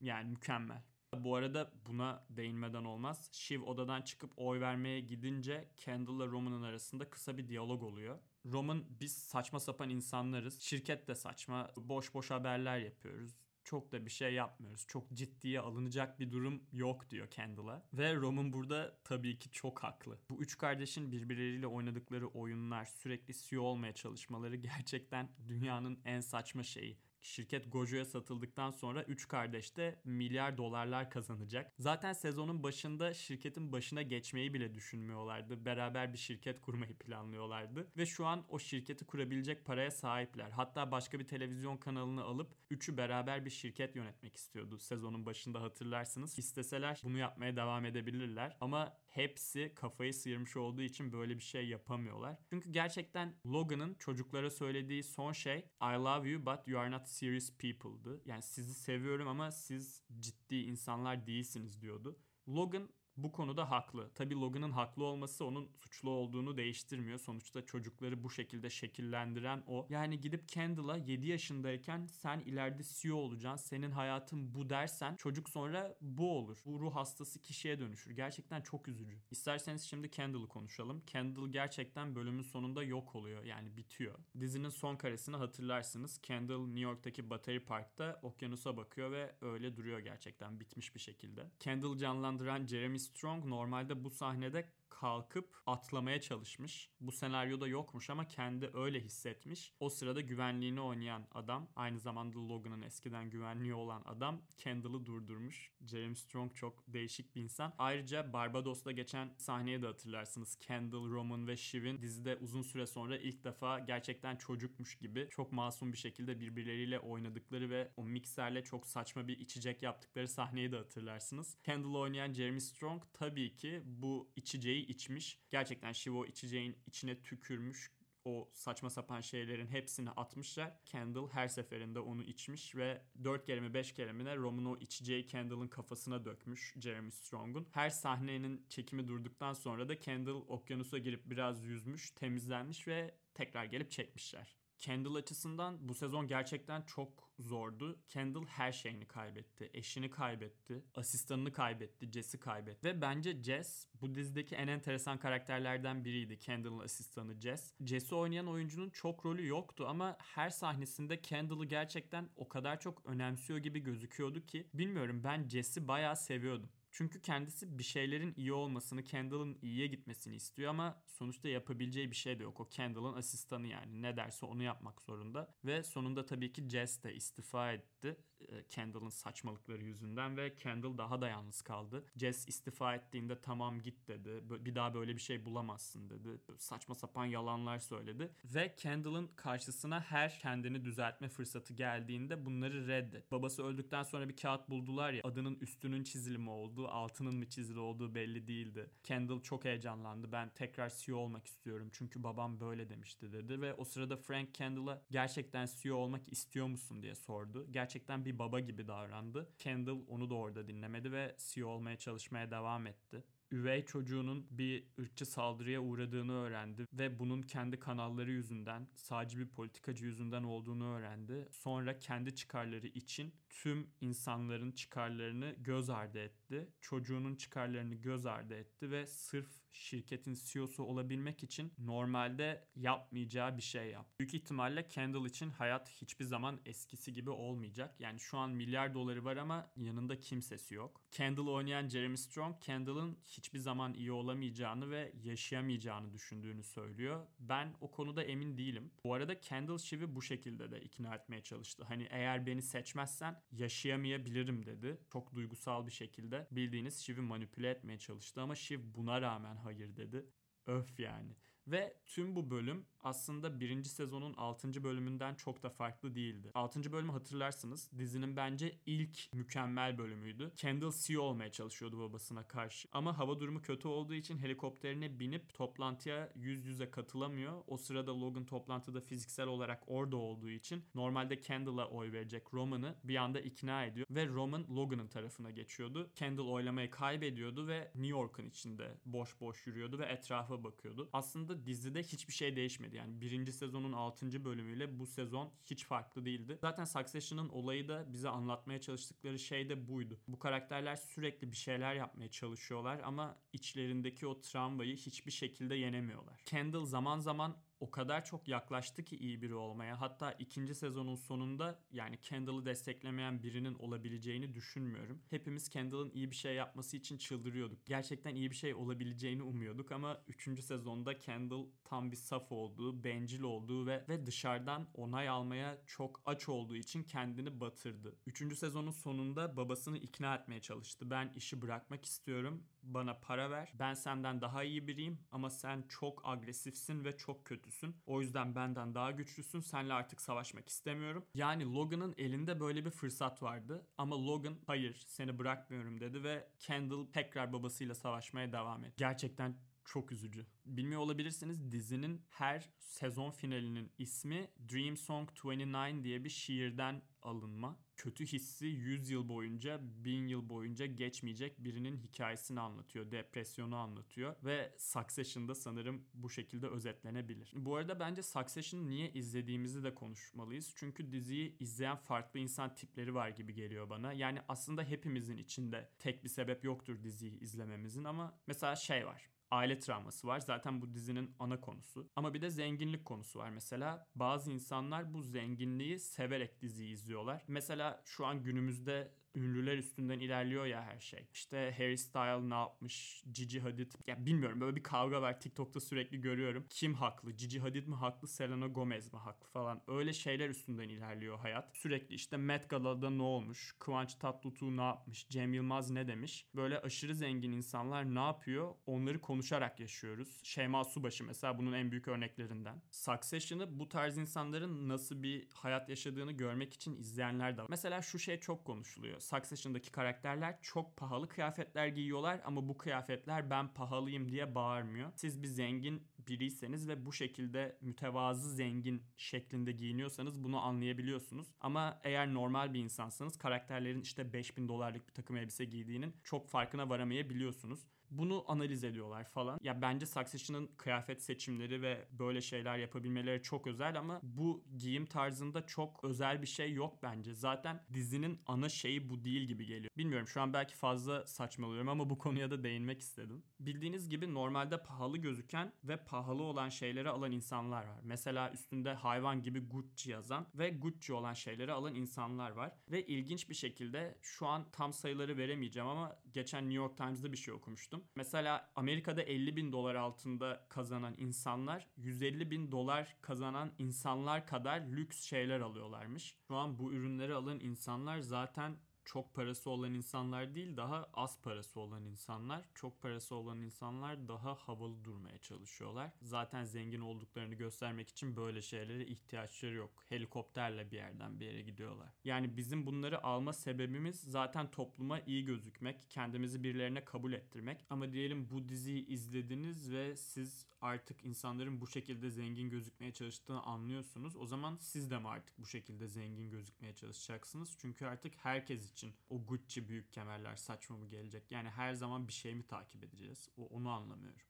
yani 0.00 0.30
mükemmel. 0.30 0.82
Bu 1.18 1.36
arada 1.36 1.70
buna 1.86 2.24
değinmeden 2.30 2.84
olmaz. 2.84 3.28
Shiv 3.32 3.62
odadan 3.62 4.02
çıkıp 4.02 4.32
oy 4.36 4.60
vermeye 4.60 5.00
gidince 5.00 5.68
Kendall'la 5.76 6.26
Roman'ın 6.26 6.62
arasında 6.62 7.10
kısa 7.10 7.38
bir 7.38 7.48
diyalog 7.48 7.82
oluyor. 7.82 8.18
Roman 8.46 8.84
biz 9.00 9.12
saçma 9.12 9.60
sapan 9.60 9.90
insanlarız. 9.90 10.60
Şirket 10.60 11.08
de 11.08 11.14
saçma. 11.14 11.70
Boş 11.76 12.14
boş 12.14 12.30
haberler 12.30 12.78
yapıyoruz 12.78 13.36
çok 13.64 13.92
da 13.92 14.06
bir 14.06 14.10
şey 14.10 14.34
yapmıyoruz. 14.34 14.86
Çok 14.86 15.12
ciddiye 15.12 15.60
alınacak 15.60 16.20
bir 16.20 16.30
durum 16.30 16.62
yok 16.72 17.10
diyor 17.10 17.30
Kendall'a. 17.30 17.82
Ve 17.92 18.14
Roman 18.14 18.52
burada 18.52 18.98
tabii 19.04 19.38
ki 19.38 19.50
çok 19.50 19.82
haklı. 19.82 20.18
Bu 20.30 20.42
üç 20.42 20.58
kardeşin 20.58 21.12
birbirleriyle 21.12 21.66
oynadıkları 21.66 22.28
oyunlar, 22.28 22.84
sürekli 22.84 23.34
CEO 23.34 23.62
olmaya 23.62 23.94
çalışmaları 23.94 24.56
gerçekten 24.56 25.28
dünyanın 25.48 25.98
en 26.04 26.20
saçma 26.20 26.62
şeyi 26.62 26.98
şirket 27.20 27.72
Gojo'ya 27.72 28.04
satıldıktan 28.04 28.70
sonra 28.70 29.02
3 29.02 29.28
kardeş 29.28 29.76
de 29.76 30.00
milyar 30.04 30.58
dolarlar 30.58 31.10
kazanacak. 31.10 31.72
Zaten 31.78 32.12
sezonun 32.12 32.62
başında 32.62 33.14
şirketin 33.14 33.72
başına 33.72 34.02
geçmeyi 34.02 34.54
bile 34.54 34.74
düşünmüyorlardı. 34.74 35.64
Beraber 35.64 36.12
bir 36.12 36.18
şirket 36.18 36.60
kurmayı 36.60 36.94
planlıyorlardı. 36.94 37.88
Ve 37.96 38.06
şu 38.06 38.26
an 38.26 38.44
o 38.48 38.58
şirketi 38.58 39.04
kurabilecek 39.04 39.64
paraya 39.64 39.90
sahipler. 39.90 40.50
Hatta 40.50 40.90
başka 40.90 41.20
bir 41.20 41.26
televizyon 41.26 41.76
kanalını 41.76 42.24
alıp 42.24 42.54
üçü 42.70 42.96
beraber 42.96 43.44
bir 43.44 43.50
şirket 43.50 43.96
yönetmek 43.96 44.36
istiyordu. 44.36 44.78
Sezonun 44.78 45.26
başında 45.26 45.62
hatırlarsınız. 45.62 46.38
İsteseler 46.38 47.00
bunu 47.04 47.18
yapmaya 47.18 47.56
devam 47.56 47.84
edebilirler. 47.84 48.56
Ama 48.60 48.96
hepsi 49.08 49.72
kafayı 49.74 50.14
sıyırmış 50.14 50.56
olduğu 50.56 50.82
için 50.82 51.12
böyle 51.12 51.36
bir 51.36 51.42
şey 51.42 51.68
yapamıyorlar. 51.68 52.36
Çünkü 52.50 52.72
gerçekten 52.72 53.34
Logan'ın 53.46 53.94
çocuklara 53.94 54.50
söylediği 54.50 55.02
son 55.02 55.32
şey 55.32 55.58
I 55.82 55.94
love 55.94 56.28
you 56.28 56.46
but 56.46 56.68
you 56.68 56.80
are 56.80 56.90
not 56.90 57.08
serious 57.10 57.52
people'dı. 57.58 58.22
Yani 58.26 58.42
sizi 58.42 58.74
seviyorum 58.74 59.28
ama 59.28 59.50
siz 59.50 60.04
ciddi 60.20 60.56
insanlar 60.56 61.26
değilsiniz 61.26 61.80
diyordu. 61.82 62.18
Logan 62.48 62.88
bu 63.22 63.32
konuda 63.32 63.70
haklı. 63.70 64.10
Tabi 64.14 64.34
Logan'ın 64.34 64.70
haklı 64.70 65.04
olması 65.04 65.44
onun 65.44 65.68
suçlu 65.80 66.10
olduğunu 66.10 66.56
değiştirmiyor. 66.56 67.18
Sonuçta 67.18 67.66
çocukları 67.66 68.22
bu 68.22 68.30
şekilde 68.30 68.70
şekillendiren 68.70 69.62
o. 69.66 69.86
Yani 69.90 70.20
gidip 70.20 70.48
Kendall'a 70.48 70.96
7 70.96 71.26
yaşındayken 71.26 72.06
sen 72.06 72.40
ileride 72.40 72.82
CEO 72.82 73.16
olacaksın. 73.16 73.68
Senin 73.68 73.90
hayatın 73.90 74.54
bu 74.54 74.70
dersen 74.70 75.16
çocuk 75.16 75.50
sonra 75.50 75.96
bu 76.00 76.38
olur. 76.38 76.58
Bu 76.66 76.80
ruh 76.80 76.94
hastası 76.94 77.42
kişiye 77.42 77.78
dönüşür. 77.78 78.10
Gerçekten 78.10 78.60
çok 78.60 78.88
üzücü. 78.88 79.18
İsterseniz 79.30 79.82
şimdi 79.82 80.10
Kendall'ı 80.10 80.48
konuşalım. 80.48 81.02
Kendall 81.06 81.48
gerçekten 81.48 82.14
bölümün 82.14 82.42
sonunda 82.42 82.82
yok 82.82 83.14
oluyor. 83.14 83.44
Yani 83.44 83.76
bitiyor. 83.76 84.18
Dizinin 84.40 84.68
son 84.68 84.96
karesini 84.96 85.36
hatırlarsınız. 85.36 86.18
Kendall 86.18 86.66
New 86.66 86.80
York'taki 86.80 87.30
Battery 87.30 87.60
Park'ta 87.60 88.20
okyanusa 88.22 88.76
bakıyor 88.76 89.12
ve 89.12 89.34
öyle 89.40 89.76
duruyor 89.76 89.98
gerçekten 89.98 90.60
bitmiş 90.60 90.94
bir 90.94 91.00
şekilde. 91.00 91.50
Kendall 91.60 91.96
canlandıran 91.96 92.66
Jeremy 92.66 92.98
Strong 93.14 93.44
normalde 93.44 94.04
bu 94.04 94.10
sahnede 94.10 94.68
kalkıp 94.90 95.56
atlamaya 95.66 96.20
çalışmış. 96.20 96.90
Bu 97.00 97.12
senaryoda 97.12 97.68
yokmuş 97.68 98.10
ama 98.10 98.28
kendi 98.28 98.70
öyle 98.74 99.00
hissetmiş. 99.00 99.72
O 99.80 99.88
sırada 99.88 100.20
güvenliğini 100.20 100.80
oynayan 100.80 101.26
adam, 101.32 101.68
aynı 101.76 102.00
zamanda 102.00 102.38
Logan'ın 102.38 102.82
eskiden 102.82 103.30
güvenliği 103.30 103.74
olan 103.74 104.02
adam 104.04 104.42
Kendall'ı 104.56 105.06
durdurmuş. 105.06 105.70
Jeremy 105.86 106.16
Strong 106.16 106.54
çok 106.54 106.84
değişik 106.88 107.34
bir 107.34 107.42
insan. 107.42 107.74
Ayrıca 107.78 108.32
Barbados'ta 108.32 108.92
geçen 108.92 109.34
sahneyi 109.38 109.82
de 109.82 109.86
hatırlarsınız. 109.86 110.56
Kendall, 110.56 111.10
Roman 111.10 111.46
ve 111.46 111.56
Shiv'in 111.56 112.02
dizide 112.02 112.36
uzun 112.36 112.62
süre 112.62 112.86
sonra 112.86 113.18
ilk 113.18 113.44
defa 113.44 113.78
gerçekten 113.78 114.36
çocukmuş 114.36 114.98
gibi 114.98 115.28
çok 115.30 115.52
masum 115.52 115.92
bir 115.92 115.98
şekilde 115.98 116.40
birbirleriyle 116.40 117.00
oynadıkları 117.00 117.70
ve 117.70 117.90
o 117.96 118.04
mikserle 118.04 118.64
çok 118.64 118.86
saçma 118.86 119.28
bir 119.28 119.38
içecek 119.38 119.82
yaptıkları 119.82 120.28
sahneyi 120.28 120.72
de 120.72 120.76
hatırlarsınız. 120.76 121.56
Kendall 121.64 121.94
oynayan 121.94 122.32
Jeremy 122.32 122.60
Strong 122.60 123.02
tabii 123.12 123.56
ki 123.56 123.82
bu 123.84 124.30
içeceği 124.36 124.79
içmiş. 124.86 125.38
Gerçekten 125.50 125.92
Shivo 125.92 126.26
içeceğin 126.26 126.78
içine 126.86 127.22
tükürmüş 127.22 127.90
o 128.24 128.50
saçma 128.52 128.90
sapan 128.90 129.20
şeylerin 129.20 129.66
hepsini 129.66 130.10
atmışlar. 130.10 130.84
Kendall 130.84 131.28
her 131.28 131.48
seferinde 131.48 132.00
onu 132.00 132.22
içmiş 132.22 132.76
ve 132.76 133.02
4 133.24 133.46
kere 133.46 133.60
mi 133.60 133.74
5 133.74 133.92
kere 133.92 134.12
mi 134.12 134.24
ne 134.24 134.36
Roman 134.36 134.64
o 134.64 134.76
içeceği 134.76 135.26
Kendall'ın 135.26 135.68
kafasına 135.68 136.24
dökmüş 136.24 136.74
Jeremy 136.76 137.10
Strong'un. 137.10 137.68
Her 137.72 137.90
sahnenin 137.90 138.66
çekimi 138.68 139.08
durduktan 139.08 139.52
sonra 139.52 139.88
da 139.88 139.98
Kendall 139.98 140.42
okyanusa 140.48 140.98
girip 140.98 141.30
biraz 141.30 141.64
yüzmüş, 141.64 142.10
temizlenmiş 142.10 142.88
ve 142.88 143.14
tekrar 143.34 143.64
gelip 143.64 143.90
çekmişler. 143.90 144.59
Kendall 144.80 145.14
açısından 145.14 145.88
bu 145.88 145.94
sezon 145.94 146.26
gerçekten 146.26 146.82
çok 146.82 147.30
zordu. 147.38 147.98
Kendall 148.08 148.46
her 148.46 148.72
şeyini 148.72 149.06
kaybetti. 149.06 149.70
Eşini 149.74 150.10
kaybetti. 150.10 150.84
Asistanını 150.94 151.52
kaybetti. 151.52 152.12
Jess'i 152.12 152.40
kaybetti. 152.40 152.88
Ve 152.88 153.00
bence 153.00 153.42
Jess 153.42 153.86
bu 154.00 154.14
dizideki 154.14 154.54
en 154.54 154.68
enteresan 154.68 155.18
karakterlerden 155.18 156.04
biriydi. 156.04 156.38
Kendall'ın 156.38 156.78
asistanı 156.78 157.40
Jess. 157.40 157.74
Jess'i 157.80 158.14
oynayan 158.14 158.48
oyuncunun 158.48 158.90
çok 158.90 159.26
rolü 159.26 159.46
yoktu 159.46 159.86
ama 159.88 160.16
her 160.20 160.50
sahnesinde 160.50 161.22
Kendall'ı 161.22 161.64
gerçekten 161.64 162.28
o 162.36 162.48
kadar 162.48 162.80
çok 162.80 163.06
önemsiyor 163.06 163.58
gibi 163.58 163.80
gözüküyordu 163.80 164.46
ki 164.46 164.66
bilmiyorum 164.74 165.20
ben 165.24 165.48
Jess'i 165.48 165.88
bayağı 165.88 166.16
seviyordum. 166.16 166.70
Çünkü 166.90 167.22
kendisi 167.22 167.78
bir 167.78 167.84
şeylerin 167.84 168.34
iyi 168.36 168.52
olmasını, 168.52 169.04
Kendall'ın 169.04 169.58
iyiye 169.62 169.86
gitmesini 169.86 170.36
istiyor 170.36 170.70
ama 170.70 171.02
sonuçta 171.06 171.48
yapabileceği 171.48 172.10
bir 172.10 172.16
şey 172.16 172.38
de 172.38 172.42
yok. 172.42 172.60
O 172.60 172.68
Kendall'ın 172.68 173.16
asistanı 173.16 173.66
yani. 173.66 174.02
Ne 174.02 174.16
derse 174.16 174.46
onu 174.46 174.62
yapmak 174.62 175.02
zorunda. 175.02 175.54
Ve 175.64 175.82
sonunda 175.82 176.26
tabii 176.26 176.52
ki 176.52 176.68
Jess 176.68 177.02
de 177.02 177.14
istifa 177.14 177.72
etti. 177.72 178.16
E, 178.48 178.64
Kendall'ın 178.68 179.08
saçmalıkları 179.08 179.84
yüzünden 179.84 180.36
ve 180.36 180.56
Kendall 180.56 180.98
daha 180.98 181.20
da 181.20 181.28
yalnız 181.28 181.62
kaldı. 181.62 182.04
Jess 182.16 182.48
istifa 182.48 182.94
ettiğinde 182.94 183.40
tamam 183.40 183.82
git 183.82 184.08
dedi. 184.08 184.64
Bir 184.64 184.74
daha 184.74 184.94
böyle 184.94 185.16
bir 185.16 185.20
şey 185.20 185.44
bulamazsın 185.44 186.10
dedi. 186.10 186.28
Saçma 186.58 186.94
sapan 186.94 187.24
yalanlar 187.24 187.78
söyledi. 187.78 188.30
Ve 188.44 188.74
Kendall'ın 188.76 189.30
karşısına 189.36 190.00
her 190.00 190.38
kendini 190.38 190.84
düzeltme 190.84 191.28
fırsatı 191.28 191.74
geldiğinde 191.74 192.46
bunları 192.46 192.86
reddet. 192.88 193.32
Babası 193.32 193.64
öldükten 193.64 194.02
sonra 194.02 194.28
bir 194.28 194.36
kağıt 194.36 194.68
buldular 194.68 195.12
ya 195.12 195.20
adının 195.24 195.58
üstünün 195.60 196.04
çizilimi 196.04 196.50
oldu. 196.50 196.88
Altının 196.88 197.34
mı 197.34 197.48
çizili 197.48 197.78
olduğu 197.78 198.14
belli 198.14 198.46
değildi. 198.46 198.90
Kendall 199.02 199.40
çok 199.40 199.64
heyecanlandı. 199.64 200.32
Ben 200.32 200.48
tekrar 200.54 200.92
CEO 200.98 201.18
olmak 201.18 201.46
istiyorum. 201.46 201.88
Çünkü 201.92 202.22
babam 202.22 202.60
böyle 202.60 202.88
demişti 202.88 203.32
dedi. 203.32 203.60
Ve 203.60 203.74
o 203.74 203.84
sırada 203.84 204.16
Frank 204.16 204.54
Kendall'a 204.54 205.02
gerçekten 205.10 205.68
CEO 205.82 205.96
olmak 205.96 206.32
istiyor 206.32 206.66
musun 206.66 207.02
diye 207.02 207.14
sordu. 207.14 207.66
Gerçekten 207.70 208.24
bir 208.24 208.29
bir 208.30 208.38
baba 208.38 208.60
gibi 208.60 208.88
davrandı. 208.88 209.48
Kendall 209.58 209.98
onu 210.08 210.30
da 210.30 210.34
orada 210.34 210.68
dinlemedi 210.68 211.12
ve 211.12 211.36
CEO 211.38 211.68
olmaya 211.68 211.96
çalışmaya 211.96 212.50
devam 212.50 212.86
etti 212.86 213.24
üvey 213.52 213.84
çocuğunun 213.84 214.46
bir 214.50 214.86
ırkçı 215.00 215.26
saldırıya 215.26 215.80
uğradığını 215.80 216.32
öğrendi 216.32 216.86
ve 216.92 217.18
bunun 217.18 217.42
kendi 217.42 217.80
kanalları 217.80 218.30
yüzünden, 218.30 218.88
sadece 218.94 219.38
bir 219.38 219.48
politikacı 219.48 220.04
yüzünden 220.04 220.42
olduğunu 220.42 220.94
öğrendi. 220.94 221.48
Sonra 221.50 221.98
kendi 221.98 222.34
çıkarları 222.34 222.86
için 222.86 223.34
tüm 223.50 223.90
insanların 224.00 224.72
çıkarlarını 224.72 225.54
göz 225.58 225.90
ardı 225.90 226.18
etti. 226.18 226.39
Çocuğunun 226.80 227.36
çıkarlarını 227.36 227.94
göz 227.94 228.26
ardı 228.26 228.54
etti 228.54 228.90
ve 228.90 229.06
sırf 229.06 229.50
şirketin 229.72 230.38
CEO'su 230.44 230.82
olabilmek 230.82 231.42
için 231.42 231.72
normalde 231.78 232.68
yapmayacağı 232.76 233.56
bir 233.56 233.62
şey 233.62 233.90
yaptı. 233.90 234.18
Büyük 234.20 234.34
ihtimalle 234.34 234.88
Kendall 234.88 235.26
için 235.26 235.50
hayat 235.50 235.88
hiçbir 235.90 236.24
zaman 236.24 236.60
eskisi 236.66 237.12
gibi 237.12 237.30
olmayacak. 237.30 238.00
Yani 238.00 238.20
şu 238.20 238.38
an 238.38 238.50
milyar 238.50 238.94
doları 238.94 239.24
var 239.24 239.36
ama 239.36 239.70
yanında 239.76 240.20
kimsesi 240.20 240.74
yok. 240.74 241.02
Kendall 241.10 241.46
oynayan 241.46 241.88
Jeremy 241.88 242.16
Strong, 242.16 242.60
Kendall'ın 242.60 243.18
hiçbir 243.24 243.58
zaman 243.58 243.94
iyi 243.94 244.12
olamayacağını 244.12 244.90
ve 244.90 245.12
yaşayamayacağını 245.22 246.12
düşündüğünü 246.12 246.62
söylüyor. 246.62 247.26
Ben 247.38 247.74
o 247.80 247.90
konuda 247.90 248.22
emin 248.22 248.56
değilim. 248.56 248.90
Bu 249.04 249.14
arada 249.14 249.40
Kendall 249.40 249.78
Shiv'i 249.78 250.14
bu 250.14 250.22
şekilde 250.22 250.70
de 250.70 250.80
ikna 250.80 251.14
etmeye 251.14 251.42
çalıştı. 251.42 251.84
Hani 251.88 252.06
eğer 252.10 252.46
beni 252.46 252.62
seçmezsen 252.62 253.42
yaşayamayabilirim 253.52 254.66
dedi. 254.66 254.98
Çok 255.12 255.34
duygusal 255.34 255.86
bir 255.86 255.92
şekilde 255.92 256.39
bildiğiniz 256.50 256.98
Shiv'i 256.98 257.20
manipüle 257.20 257.70
etmeye 257.70 257.98
çalıştı 257.98 258.40
ama 258.40 258.54
Shiv 258.54 258.80
buna 258.94 259.22
rağmen 259.22 259.56
hayır 259.56 259.96
dedi. 259.96 260.26
Öf 260.66 261.00
yani. 261.00 261.36
Ve 261.66 261.96
tüm 262.06 262.36
bu 262.36 262.50
bölüm 262.50 262.86
aslında 263.02 263.60
birinci 263.60 263.88
sezonun 263.88 264.34
6. 264.34 264.84
bölümünden 264.84 265.34
çok 265.34 265.62
da 265.62 265.70
farklı 265.70 266.14
değildi. 266.14 266.50
6. 266.54 266.92
bölümü 266.92 267.12
hatırlarsınız. 267.12 267.90
Dizinin 267.98 268.36
bence 268.36 268.78
ilk 268.86 269.32
mükemmel 269.32 269.98
bölümüydü. 269.98 270.52
Kendall 270.56 270.92
CEO 271.00 271.22
olmaya 271.22 271.52
çalışıyordu 271.52 272.00
babasına 272.00 272.48
karşı. 272.48 272.88
Ama 272.92 273.18
hava 273.18 273.40
durumu 273.40 273.62
kötü 273.62 273.88
olduğu 273.88 274.14
için 274.14 274.38
helikopterine 274.38 275.18
binip 275.20 275.54
toplantıya 275.54 276.32
yüz 276.34 276.66
yüze 276.66 276.90
katılamıyor. 276.90 277.62
O 277.66 277.76
sırada 277.76 278.20
Logan 278.20 278.46
toplantıda 278.46 279.00
fiziksel 279.00 279.46
olarak 279.46 279.82
orada 279.86 280.16
olduğu 280.16 280.50
için 280.50 280.84
normalde 280.94 281.40
Kendall'a 281.40 281.88
oy 281.88 282.12
verecek 282.12 282.54
Roman'ı 282.54 282.94
bir 283.04 283.16
anda 283.16 283.40
ikna 283.40 283.84
ediyor. 283.84 284.06
Ve 284.10 284.26
Roman 284.26 284.66
Logan'ın 284.76 285.08
tarafına 285.08 285.50
geçiyordu. 285.50 286.10
Kendall 286.14 286.46
oylamayı 286.48 286.90
kaybediyordu 286.90 287.68
ve 287.68 287.90
New 287.94 288.06
York'un 288.06 288.46
içinde 288.46 288.94
boş 289.06 289.40
boş 289.40 289.66
yürüyordu 289.66 289.98
ve 289.98 290.04
etrafa 290.04 290.64
bakıyordu. 290.64 291.10
Aslında 291.12 291.66
dizide 291.66 292.02
hiçbir 292.02 292.32
şey 292.32 292.56
değişmedi. 292.56 292.89
Yani 292.96 293.20
birinci 293.20 293.52
sezonun 293.52 293.92
6. 293.92 294.44
bölümüyle 294.44 294.98
bu 294.98 295.06
sezon 295.06 295.52
hiç 295.64 295.84
farklı 295.84 296.24
değildi. 296.24 296.58
Zaten 296.60 296.84
Succession'ın 296.84 297.48
olayı 297.48 297.88
da 297.88 298.12
bize 298.12 298.28
anlatmaya 298.28 298.80
çalıştıkları 298.80 299.38
şey 299.38 299.68
de 299.68 299.88
buydu. 299.88 300.18
Bu 300.28 300.38
karakterler 300.38 300.96
sürekli 300.96 301.52
bir 301.52 301.56
şeyler 301.56 301.94
yapmaya 301.94 302.30
çalışıyorlar 302.30 303.00
ama 303.04 303.36
içlerindeki 303.52 304.26
o 304.26 304.40
travmayı 304.40 304.96
hiçbir 304.96 305.32
şekilde 305.32 305.74
yenemiyorlar. 305.74 306.42
Kendall 306.44 306.84
zaman 306.84 307.18
zaman 307.18 307.56
o 307.80 307.90
kadar 307.90 308.24
çok 308.24 308.48
yaklaştı 308.48 309.04
ki 309.04 309.16
iyi 309.16 309.42
biri 309.42 309.54
olmaya. 309.54 310.00
Hatta 310.00 310.32
ikinci 310.32 310.74
sezonun 310.74 311.14
sonunda 311.16 311.78
yani 311.92 312.16
Kendall'ı 312.20 312.64
desteklemeyen 312.66 313.42
birinin 313.42 313.74
olabileceğini 313.74 314.54
düşünmüyorum. 314.54 315.22
Hepimiz 315.30 315.68
Kendall'ın 315.68 316.10
iyi 316.10 316.30
bir 316.30 316.36
şey 316.36 316.54
yapması 316.54 316.96
için 316.96 317.18
çıldırıyorduk. 317.18 317.86
Gerçekten 317.86 318.34
iyi 318.34 318.50
bir 318.50 318.56
şey 318.56 318.74
olabileceğini 318.74 319.42
umuyorduk 319.42 319.92
ama 319.92 320.22
üçüncü 320.28 320.62
sezonda 320.62 321.18
Kendall 321.18 321.66
tam 321.84 322.10
bir 322.10 322.16
saf 322.16 322.52
olduğu, 322.52 323.04
bencil 323.04 323.42
olduğu 323.42 323.86
ve, 323.86 324.04
ve 324.08 324.26
dışarıdan 324.26 324.88
onay 324.94 325.28
almaya 325.28 325.82
çok 325.86 326.22
aç 326.26 326.48
olduğu 326.48 326.76
için 326.76 327.02
kendini 327.02 327.60
batırdı. 327.60 328.16
Üçüncü 328.26 328.56
sezonun 328.56 328.90
sonunda 328.90 329.56
babasını 329.56 329.98
ikna 329.98 330.34
etmeye 330.34 330.60
çalıştı. 330.60 331.10
Ben 331.10 331.32
işi 331.36 331.62
bırakmak 331.62 332.04
istiyorum. 332.04 332.64
Bana 332.82 333.14
para 333.14 333.50
ver. 333.50 333.72
Ben 333.78 333.94
senden 333.94 334.40
daha 334.40 334.64
iyi 334.64 334.86
biriyim 334.86 335.18
ama 335.32 335.50
sen 335.50 335.84
çok 335.88 336.28
agresifsin 336.28 337.04
ve 337.04 337.16
çok 337.16 337.44
kötü 337.44 337.69
güçlüsün. 337.70 337.96
O 338.06 338.20
yüzden 338.20 338.54
benden 338.54 338.94
daha 338.94 339.10
güçlüsün. 339.10 339.60
Senle 339.60 339.92
artık 339.92 340.20
savaşmak 340.20 340.68
istemiyorum. 340.68 341.24
Yani 341.34 341.74
Logan'ın 341.74 342.14
elinde 342.18 342.60
böyle 342.60 342.84
bir 342.84 342.90
fırsat 342.90 343.42
vardı. 343.42 343.86
Ama 343.98 344.26
Logan 344.26 344.56
hayır 344.66 345.04
seni 345.06 345.38
bırakmıyorum 345.38 346.00
dedi 346.00 346.24
ve 346.24 346.48
Kendall 346.58 347.06
tekrar 347.12 347.52
babasıyla 347.52 347.94
savaşmaya 347.94 348.52
devam 348.52 348.84
etti. 348.84 348.94
Gerçekten 348.96 349.56
çok 349.84 350.12
üzücü. 350.12 350.46
Bilmiyor 350.66 351.00
olabilirsiniz 351.00 351.72
dizinin 351.72 352.22
her 352.28 352.70
sezon 352.78 353.30
finalinin 353.30 353.92
ismi 353.98 354.50
Dream 354.72 354.96
Song 354.96 355.28
29 355.44 356.04
diye 356.04 356.24
bir 356.24 356.28
şiirden 356.28 357.02
alınma. 357.22 357.78
Kötü 358.00 358.26
hissi 358.26 358.66
100 358.66 359.10
yıl 359.10 359.28
boyunca, 359.28 359.80
1000 359.82 360.28
yıl 360.28 360.48
boyunca 360.48 360.86
geçmeyecek 360.86 361.64
birinin 361.64 361.96
hikayesini 361.96 362.60
anlatıyor. 362.60 363.10
Depresyonu 363.10 363.76
anlatıyor 363.76 364.36
ve 364.44 364.74
Succession'da 364.78 365.54
sanırım 365.54 366.04
bu 366.14 366.30
şekilde 366.30 366.66
özetlenebilir. 366.66 367.52
Bu 367.56 367.76
arada 367.76 368.00
bence 368.00 368.22
Succession'ı 368.22 368.90
niye 368.90 369.12
izlediğimizi 369.12 369.84
de 369.84 369.94
konuşmalıyız. 369.94 370.72
Çünkü 370.76 371.12
diziyi 371.12 371.56
izleyen 371.58 371.96
farklı 371.96 372.40
insan 372.40 372.74
tipleri 372.74 373.14
var 373.14 373.28
gibi 373.28 373.54
geliyor 373.54 373.90
bana. 373.90 374.12
Yani 374.12 374.38
aslında 374.48 374.82
hepimizin 374.82 375.36
içinde 375.36 375.90
tek 375.98 376.24
bir 376.24 376.28
sebep 376.28 376.64
yoktur 376.64 377.02
diziyi 377.02 377.40
izlememizin 377.40 378.04
ama 378.04 378.38
mesela 378.46 378.76
şey 378.76 379.06
var 379.06 379.30
aile 379.50 379.78
travması 379.78 380.26
var. 380.26 380.40
Zaten 380.40 380.82
bu 380.82 380.94
dizinin 380.94 381.34
ana 381.38 381.60
konusu. 381.60 382.10
Ama 382.16 382.34
bir 382.34 382.42
de 382.42 382.50
zenginlik 382.50 383.04
konusu 383.04 383.38
var 383.38 383.50
mesela. 383.50 384.06
Bazı 384.14 384.52
insanlar 384.52 385.14
bu 385.14 385.22
zenginliği 385.22 385.98
severek 385.98 386.60
diziyi 386.60 386.92
izliyorlar. 386.92 387.44
Mesela 387.48 388.02
şu 388.04 388.26
an 388.26 388.42
günümüzde 388.42 389.14
ünlüler 389.34 389.78
üstünden 389.78 390.18
ilerliyor 390.18 390.66
ya 390.66 390.82
her 390.82 391.00
şey. 391.00 391.28
İşte 391.32 391.74
Harry 391.78 391.98
Styles 391.98 392.42
ne 392.42 392.54
yapmış, 392.54 393.22
Gigi 393.34 393.60
Hadid. 393.60 393.92
Ya 394.06 394.26
bilmiyorum 394.26 394.60
böyle 394.60 394.76
bir 394.76 394.82
kavga 394.82 395.22
var 395.22 395.40
TikTok'ta 395.40 395.80
sürekli 395.80 396.20
görüyorum. 396.20 396.66
Kim 396.70 396.94
haklı? 396.94 397.32
Gigi 397.32 397.60
Hadid 397.60 397.86
mi 397.86 397.94
haklı, 397.94 398.28
Selena 398.28 398.66
Gomez 398.66 399.12
mi 399.12 399.18
haklı 399.18 399.48
falan. 399.48 399.82
Öyle 399.88 400.12
şeyler 400.12 400.48
üstünden 400.48 400.88
ilerliyor 400.88 401.38
hayat. 401.38 401.76
Sürekli 401.76 402.14
işte 402.14 402.36
Met 402.36 402.68
Gala'da 402.68 403.10
ne 403.10 403.22
olmuş, 403.22 403.76
Kıvanç 403.78 404.14
Tatlıtuğ 404.14 404.76
ne 404.76 404.82
yapmış, 404.82 405.28
Cem 405.28 405.54
Yılmaz 405.54 405.90
ne 405.90 406.06
demiş. 406.06 406.46
Böyle 406.54 406.80
aşırı 406.80 407.14
zengin 407.14 407.52
insanlar 407.52 408.14
ne 408.14 408.20
yapıyor? 408.20 408.74
Onları 408.86 409.20
konuşarak 409.20 409.80
yaşıyoruz. 409.80 410.40
Şeyma 410.42 410.84
Subaşı 410.84 411.24
mesela 411.24 411.58
bunun 411.58 411.72
en 411.72 411.90
büyük 411.90 412.08
örneklerinden. 412.08 412.82
Succession'ı 412.90 413.78
bu 413.78 413.88
tarz 413.88 414.18
insanların 414.18 414.88
nasıl 414.88 415.22
bir 415.22 415.48
hayat 415.54 415.88
yaşadığını 415.88 416.32
görmek 416.32 416.74
için 416.74 416.96
izleyenler 416.96 417.56
de 417.56 417.62
var. 417.62 417.66
Mesela 417.70 418.02
şu 418.02 418.18
şey 418.18 418.40
çok 418.40 418.64
konuşuluyor. 418.64 419.19
Succession'daki 419.20 419.92
karakterler 419.92 420.58
çok 420.62 420.96
pahalı 420.96 421.28
kıyafetler 421.28 421.86
giyiyorlar 421.86 422.40
ama 422.44 422.68
bu 422.68 422.78
kıyafetler 422.78 423.50
ben 423.50 423.74
pahalıyım 423.74 424.28
diye 424.28 424.54
bağırmıyor. 424.54 425.12
Siz 425.14 425.42
bir 425.42 425.48
zengin 425.48 426.02
biriyseniz 426.28 426.88
ve 426.88 427.06
bu 427.06 427.12
şekilde 427.12 427.78
mütevazı 427.80 428.54
zengin 428.54 429.02
şeklinde 429.16 429.72
giyiniyorsanız 429.72 430.44
bunu 430.44 430.60
anlayabiliyorsunuz. 430.60 431.48
Ama 431.60 432.00
eğer 432.04 432.34
normal 432.34 432.74
bir 432.74 432.80
insansanız 432.80 433.38
karakterlerin 433.38 434.00
işte 434.00 434.32
5000 434.32 434.68
dolarlık 434.68 435.08
bir 435.08 435.14
takım 435.14 435.36
elbise 435.36 435.64
giydiğinin 435.64 436.16
çok 436.24 436.48
farkına 436.48 436.88
varamayabiliyorsunuz 436.88 437.86
bunu 438.10 438.44
analiz 438.48 438.84
ediyorlar 438.84 439.24
falan. 439.24 439.58
Ya 439.62 439.82
bence 439.82 440.06
Succession'ın 440.06 440.66
kıyafet 440.76 441.22
seçimleri 441.22 441.82
ve 441.82 442.08
böyle 442.18 442.40
şeyler 442.40 442.78
yapabilmeleri 442.78 443.42
çok 443.42 443.66
özel 443.66 443.98
ama 443.98 444.20
bu 444.22 444.64
giyim 444.78 445.06
tarzında 445.06 445.66
çok 445.66 446.04
özel 446.04 446.42
bir 446.42 446.46
şey 446.46 446.72
yok 446.72 447.02
bence. 447.02 447.34
Zaten 447.34 447.82
dizinin 447.92 448.40
ana 448.46 448.68
şeyi 448.68 449.10
bu 449.10 449.24
değil 449.24 449.42
gibi 449.42 449.66
geliyor. 449.66 449.90
Bilmiyorum 449.96 450.28
şu 450.28 450.40
an 450.40 450.52
belki 450.52 450.74
fazla 450.74 451.26
saçmalıyorum 451.26 451.88
ama 451.88 452.10
bu 452.10 452.18
konuya 452.18 452.50
da 452.50 452.62
değinmek 452.62 453.00
istedim. 453.00 453.42
Bildiğiniz 453.60 454.08
gibi 454.08 454.34
normalde 454.34 454.82
pahalı 454.82 455.18
gözüken 455.18 455.72
ve 455.84 455.96
pahalı 455.96 456.42
olan 456.42 456.68
şeyleri 456.68 457.08
alan 457.08 457.32
insanlar 457.32 457.84
var. 457.84 458.00
Mesela 458.02 458.50
üstünde 458.52 458.94
hayvan 458.94 459.42
gibi 459.42 459.60
Gucci 459.60 460.10
yazan 460.10 460.46
ve 460.54 460.70
Gucci 460.70 461.12
olan 461.12 461.34
şeyleri 461.34 461.72
alan 461.72 461.94
insanlar 461.94 462.50
var. 462.50 462.72
Ve 462.90 463.06
ilginç 463.06 463.50
bir 463.50 463.54
şekilde 463.54 464.18
şu 464.22 464.46
an 464.46 464.66
tam 464.72 464.92
sayıları 464.92 465.36
veremeyeceğim 465.36 465.88
ama 465.88 466.16
geçen 466.32 466.62
New 466.62 466.74
York 466.74 466.96
Times'da 466.96 467.32
bir 467.32 467.36
şey 467.36 467.54
okumuştum. 467.54 468.04
Mesela 468.14 468.70
Amerika'da 468.76 469.22
50 469.22 469.56
bin 469.56 469.72
dolar 469.72 469.94
altında 469.94 470.66
kazanan 470.68 471.14
insanlar 471.18 471.86
150 471.96 472.50
bin 472.50 472.72
dolar 472.72 473.16
kazanan 473.20 473.72
insanlar 473.78 474.46
kadar 474.46 474.80
lüks 474.80 475.22
şeyler 475.22 475.60
alıyorlarmış. 475.60 476.36
Şu 476.48 476.56
an 476.56 476.78
bu 476.78 476.92
ürünleri 476.92 477.34
alan 477.34 477.60
insanlar 477.60 478.18
zaten 478.18 478.76
çok 479.12 479.34
parası 479.34 479.70
olan 479.70 479.94
insanlar 479.94 480.54
değil 480.54 480.76
daha 480.76 481.08
az 481.14 481.40
parası 481.42 481.80
olan 481.80 482.04
insanlar. 482.04 482.64
Çok 482.74 483.02
parası 483.02 483.34
olan 483.34 483.60
insanlar 483.60 484.28
daha 484.28 484.54
havalı 484.54 485.04
durmaya 485.04 485.38
çalışıyorlar. 485.38 486.10
Zaten 486.22 486.64
zengin 486.64 487.00
olduklarını 487.00 487.54
göstermek 487.54 488.08
için 488.08 488.36
böyle 488.36 488.62
şeylere 488.62 489.06
ihtiyaçları 489.06 489.74
yok. 489.74 489.90
Helikopterle 490.08 490.90
bir 490.90 490.96
yerden 490.96 491.40
bir 491.40 491.46
yere 491.46 491.62
gidiyorlar. 491.62 492.08
Yani 492.24 492.56
bizim 492.56 492.86
bunları 492.86 493.24
alma 493.24 493.52
sebebimiz 493.52 494.20
zaten 494.20 494.70
topluma 494.70 495.20
iyi 495.20 495.44
gözükmek, 495.44 496.10
kendimizi 496.10 496.62
birilerine 496.62 497.04
kabul 497.04 497.32
ettirmek. 497.32 497.84
Ama 497.90 498.12
diyelim 498.12 498.50
bu 498.50 498.68
diziyi 498.68 499.06
izlediniz 499.06 499.92
ve 499.92 500.16
siz 500.16 500.66
artık 500.80 501.24
insanların 501.24 501.80
bu 501.80 501.86
şekilde 501.86 502.30
zengin 502.30 502.70
gözükmeye 502.70 503.12
çalıştığını 503.12 503.62
anlıyorsunuz. 503.62 504.36
O 504.36 504.46
zaman 504.46 504.76
siz 504.80 505.10
de 505.10 505.18
mi 505.18 505.28
artık 505.28 505.58
bu 505.58 505.66
şekilde 505.66 506.08
zengin 506.08 506.50
gözükmeye 506.50 506.94
çalışacaksınız? 506.94 507.76
Çünkü 507.78 508.06
artık 508.06 508.34
herkes 508.36 508.92
için 508.92 508.99
o 509.28 509.46
Gucci 509.46 509.88
büyük 509.88 510.12
kemerler 510.12 510.56
saçma 510.56 510.96
mı 510.96 511.08
gelecek? 511.08 511.50
Yani 511.50 511.70
her 511.70 511.94
zaman 511.94 512.28
bir 512.28 512.32
şey 512.32 512.54
mi 512.54 512.66
takip 512.66 513.04
edeceğiz? 513.04 513.48
O, 513.56 513.66
onu 513.66 513.90
anlamıyorum. 513.90 514.40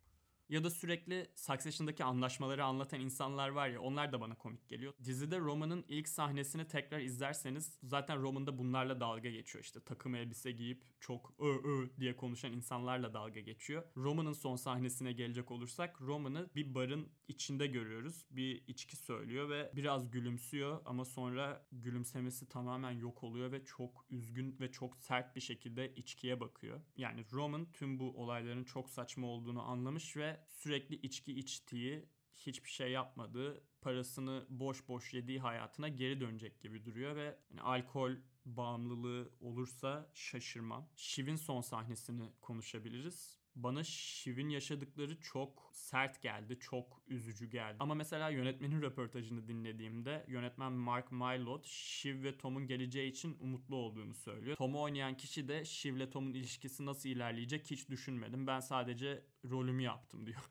Ya 0.51 0.65
da 0.65 0.71
sürekli 0.71 1.31
Succession'daki 1.35 2.05
anlaşmaları 2.05 2.65
anlatan 2.65 3.01
insanlar 3.01 3.49
var 3.49 3.69
ya 3.69 3.81
onlar 3.81 4.13
da 4.13 4.21
bana 4.21 4.35
komik 4.35 4.69
geliyor. 4.69 4.93
Dizide 5.05 5.39
Roman'ın 5.39 5.85
ilk 5.89 6.09
sahnesini 6.09 6.69
tekrar 6.69 7.01
izlerseniz 7.01 7.79
zaten 7.83 8.23
Roman'da 8.23 8.59
bunlarla 8.59 9.01
dalga 9.01 9.31
geçiyor 9.31 9.65
işte 9.65 9.81
takım 9.81 10.15
elbise 10.15 10.53
giyip 10.53 10.83
çok 11.01 11.35
ö 11.39 11.49
ö 11.49 11.89
diye 12.01 12.17
konuşan 12.17 12.53
insanlarla 12.53 13.15
dalga 13.15 13.41
geçiyor. 13.41 13.83
Roman'ın 13.97 14.33
son 14.33 14.57
sahnesine 14.57 15.13
gelecek 15.13 15.51
olursak 15.51 16.01
Roman'ı 16.01 16.51
bir 16.55 16.75
barın 16.75 17.09
içinde 17.29 17.67
görüyoruz. 17.67 18.27
Bir 18.31 18.65
içki 18.67 18.97
söylüyor 18.97 19.49
ve 19.49 19.73
biraz 19.77 20.11
gülümsüyor 20.11 20.81
ama 20.85 21.05
sonra 21.05 21.67
gülümsemesi 21.73 22.49
tamamen 22.49 22.91
yok 22.91 23.25
oluyor 23.25 23.53
ve 23.53 23.65
çok 23.65 24.07
üzgün 24.11 24.57
ve 24.61 24.73
çok 24.73 24.97
sert 24.97 25.37
bir 25.37 25.41
şekilde 25.41 25.95
içkiye 25.95 26.41
bakıyor. 26.41 26.81
Yani 26.97 27.25
Roman 27.33 27.73
tüm 27.73 27.99
bu 27.99 28.23
olayların 28.23 28.65
çok 28.65 28.91
saçma 28.91 29.27
olduğunu 29.27 29.63
anlamış 29.63 30.17
ve 30.17 30.40
sürekli 30.49 30.97
içki 30.97 31.33
içtiği, 31.33 32.09
hiçbir 32.37 32.71
şey 32.71 32.91
yapmadığı, 32.91 33.65
parasını 33.81 34.47
boş 34.49 34.89
boş 34.89 35.15
yediği 35.15 35.41
hayatına 35.41 35.89
geri 35.89 36.21
dönecek 36.21 36.61
gibi 36.61 36.85
duruyor 36.85 37.17
ve 37.17 37.39
yani 37.51 37.61
alkol 37.61 38.13
bağımlılığı 38.45 39.31
olursa 39.41 40.11
şaşırmam. 40.15 40.89
Shiv'in 40.97 41.37
son 41.37 41.61
sahnesini 41.61 42.33
konuşabiliriz. 42.41 43.40
Bana 43.57 43.85
Shiv'in 43.85 44.49
yaşadıkları 44.49 45.21
çok 45.21 45.71
sert 45.73 46.23
geldi, 46.23 46.59
çok 46.61 47.03
üzücü 47.09 47.47
geldi. 47.47 47.77
Ama 47.81 47.95
mesela 47.95 48.29
yönetmenin 48.31 48.83
röportajını 48.83 49.49
dinlediğimde 49.49 50.25
yönetmen 50.29 50.73
Mark 50.73 51.13
Mylod 51.13 51.65
Shiv 51.65 52.23
ve 52.23 52.39
Tom'un 52.39 52.67
geleceği 52.67 53.11
için 53.11 53.37
umutlu 53.41 53.77
olduğunu 53.77 54.15
söylüyor. 54.15 54.57
Tom'u 54.57 54.83
oynayan 54.83 55.17
kişi 55.17 55.49
de 55.49 55.65
Shiv 55.65 55.97
ile 55.97 56.11
Tom'un 56.11 56.35
ilişkisi 56.35 56.87
nasıl 56.87 57.09
ilerleyecek 57.09 57.71
hiç 57.71 57.89
düşünmedim. 57.89 58.47
Ben 58.47 58.61
sadece 58.61 59.25
rolümü 59.51 59.83
yaptım 59.83 60.27
diyor. 60.27 60.51